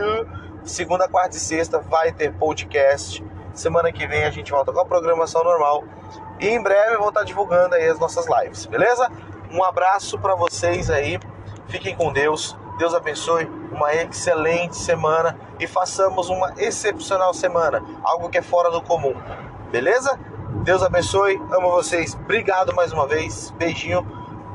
segunda, 0.65 1.09
quarta 1.09 1.37
e 1.37 1.41
sexta, 1.41 1.79
vai 1.79 2.13
ter 2.13 2.33
podcast 2.33 3.25
Semana 3.55 3.93
que 3.93 4.07
vem 4.07 4.25
a 4.25 4.31
gente 4.31 4.51
volta 4.51 4.73
com 4.73 4.81
a 4.81 4.85
programação 4.85 5.45
normal. 5.45 5.85
E 6.41 6.49
em 6.49 6.63
breve 6.63 6.97
vou 6.97 7.09
estar 7.09 7.23
divulgando 7.23 7.75
aí 7.75 7.87
as 7.87 7.99
nossas 7.99 8.27
lives, 8.27 8.67
beleza? 8.67 9.11
Um 9.51 9.63
abraço 9.63 10.19
para 10.19 10.35
vocês 10.35 10.91
aí. 10.91 11.21
Fiquem 11.69 11.95
com 11.95 12.13
Deus. 12.13 12.57
Deus 12.83 12.95
abençoe. 12.95 13.45
Uma 13.71 13.95
excelente 13.95 14.77
semana 14.77 15.39
e 15.61 15.69
façamos 15.69 16.29
uma 16.29 16.53
excepcional 16.59 17.33
semana. 17.33 17.81
Algo 18.03 18.29
que 18.29 18.39
é 18.39 18.43
fora 18.43 18.73
do 18.73 18.83
comum. 18.83 19.15
Beleza? 19.71 20.19
Deus 20.65 20.83
abençoe. 20.83 21.41
Amo 21.53 21.71
vocês. 21.71 22.13
Obrigado 22.15 22.75
mais 22.75 22.93
uma 22.93 23.07
vez. 23.07 23.53
Beijinho. 23.53 24.05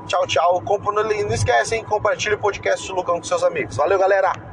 Tchau, 0.08 0.28
tchau. 0.28 0.62
Não 0.94 1.34
esquecem, 1.34 1.86
compartilhe 1.86 2.36
o 2.36 2.40
podcast 2.40 2.86
do 2.86 2.96
Lucão 2.96 3.16
com 3.16 3.24
seus 3.24 3.44
amigos. 3.44 3.78
Valeu, 3.78 3.98
galera! 3.98 4.47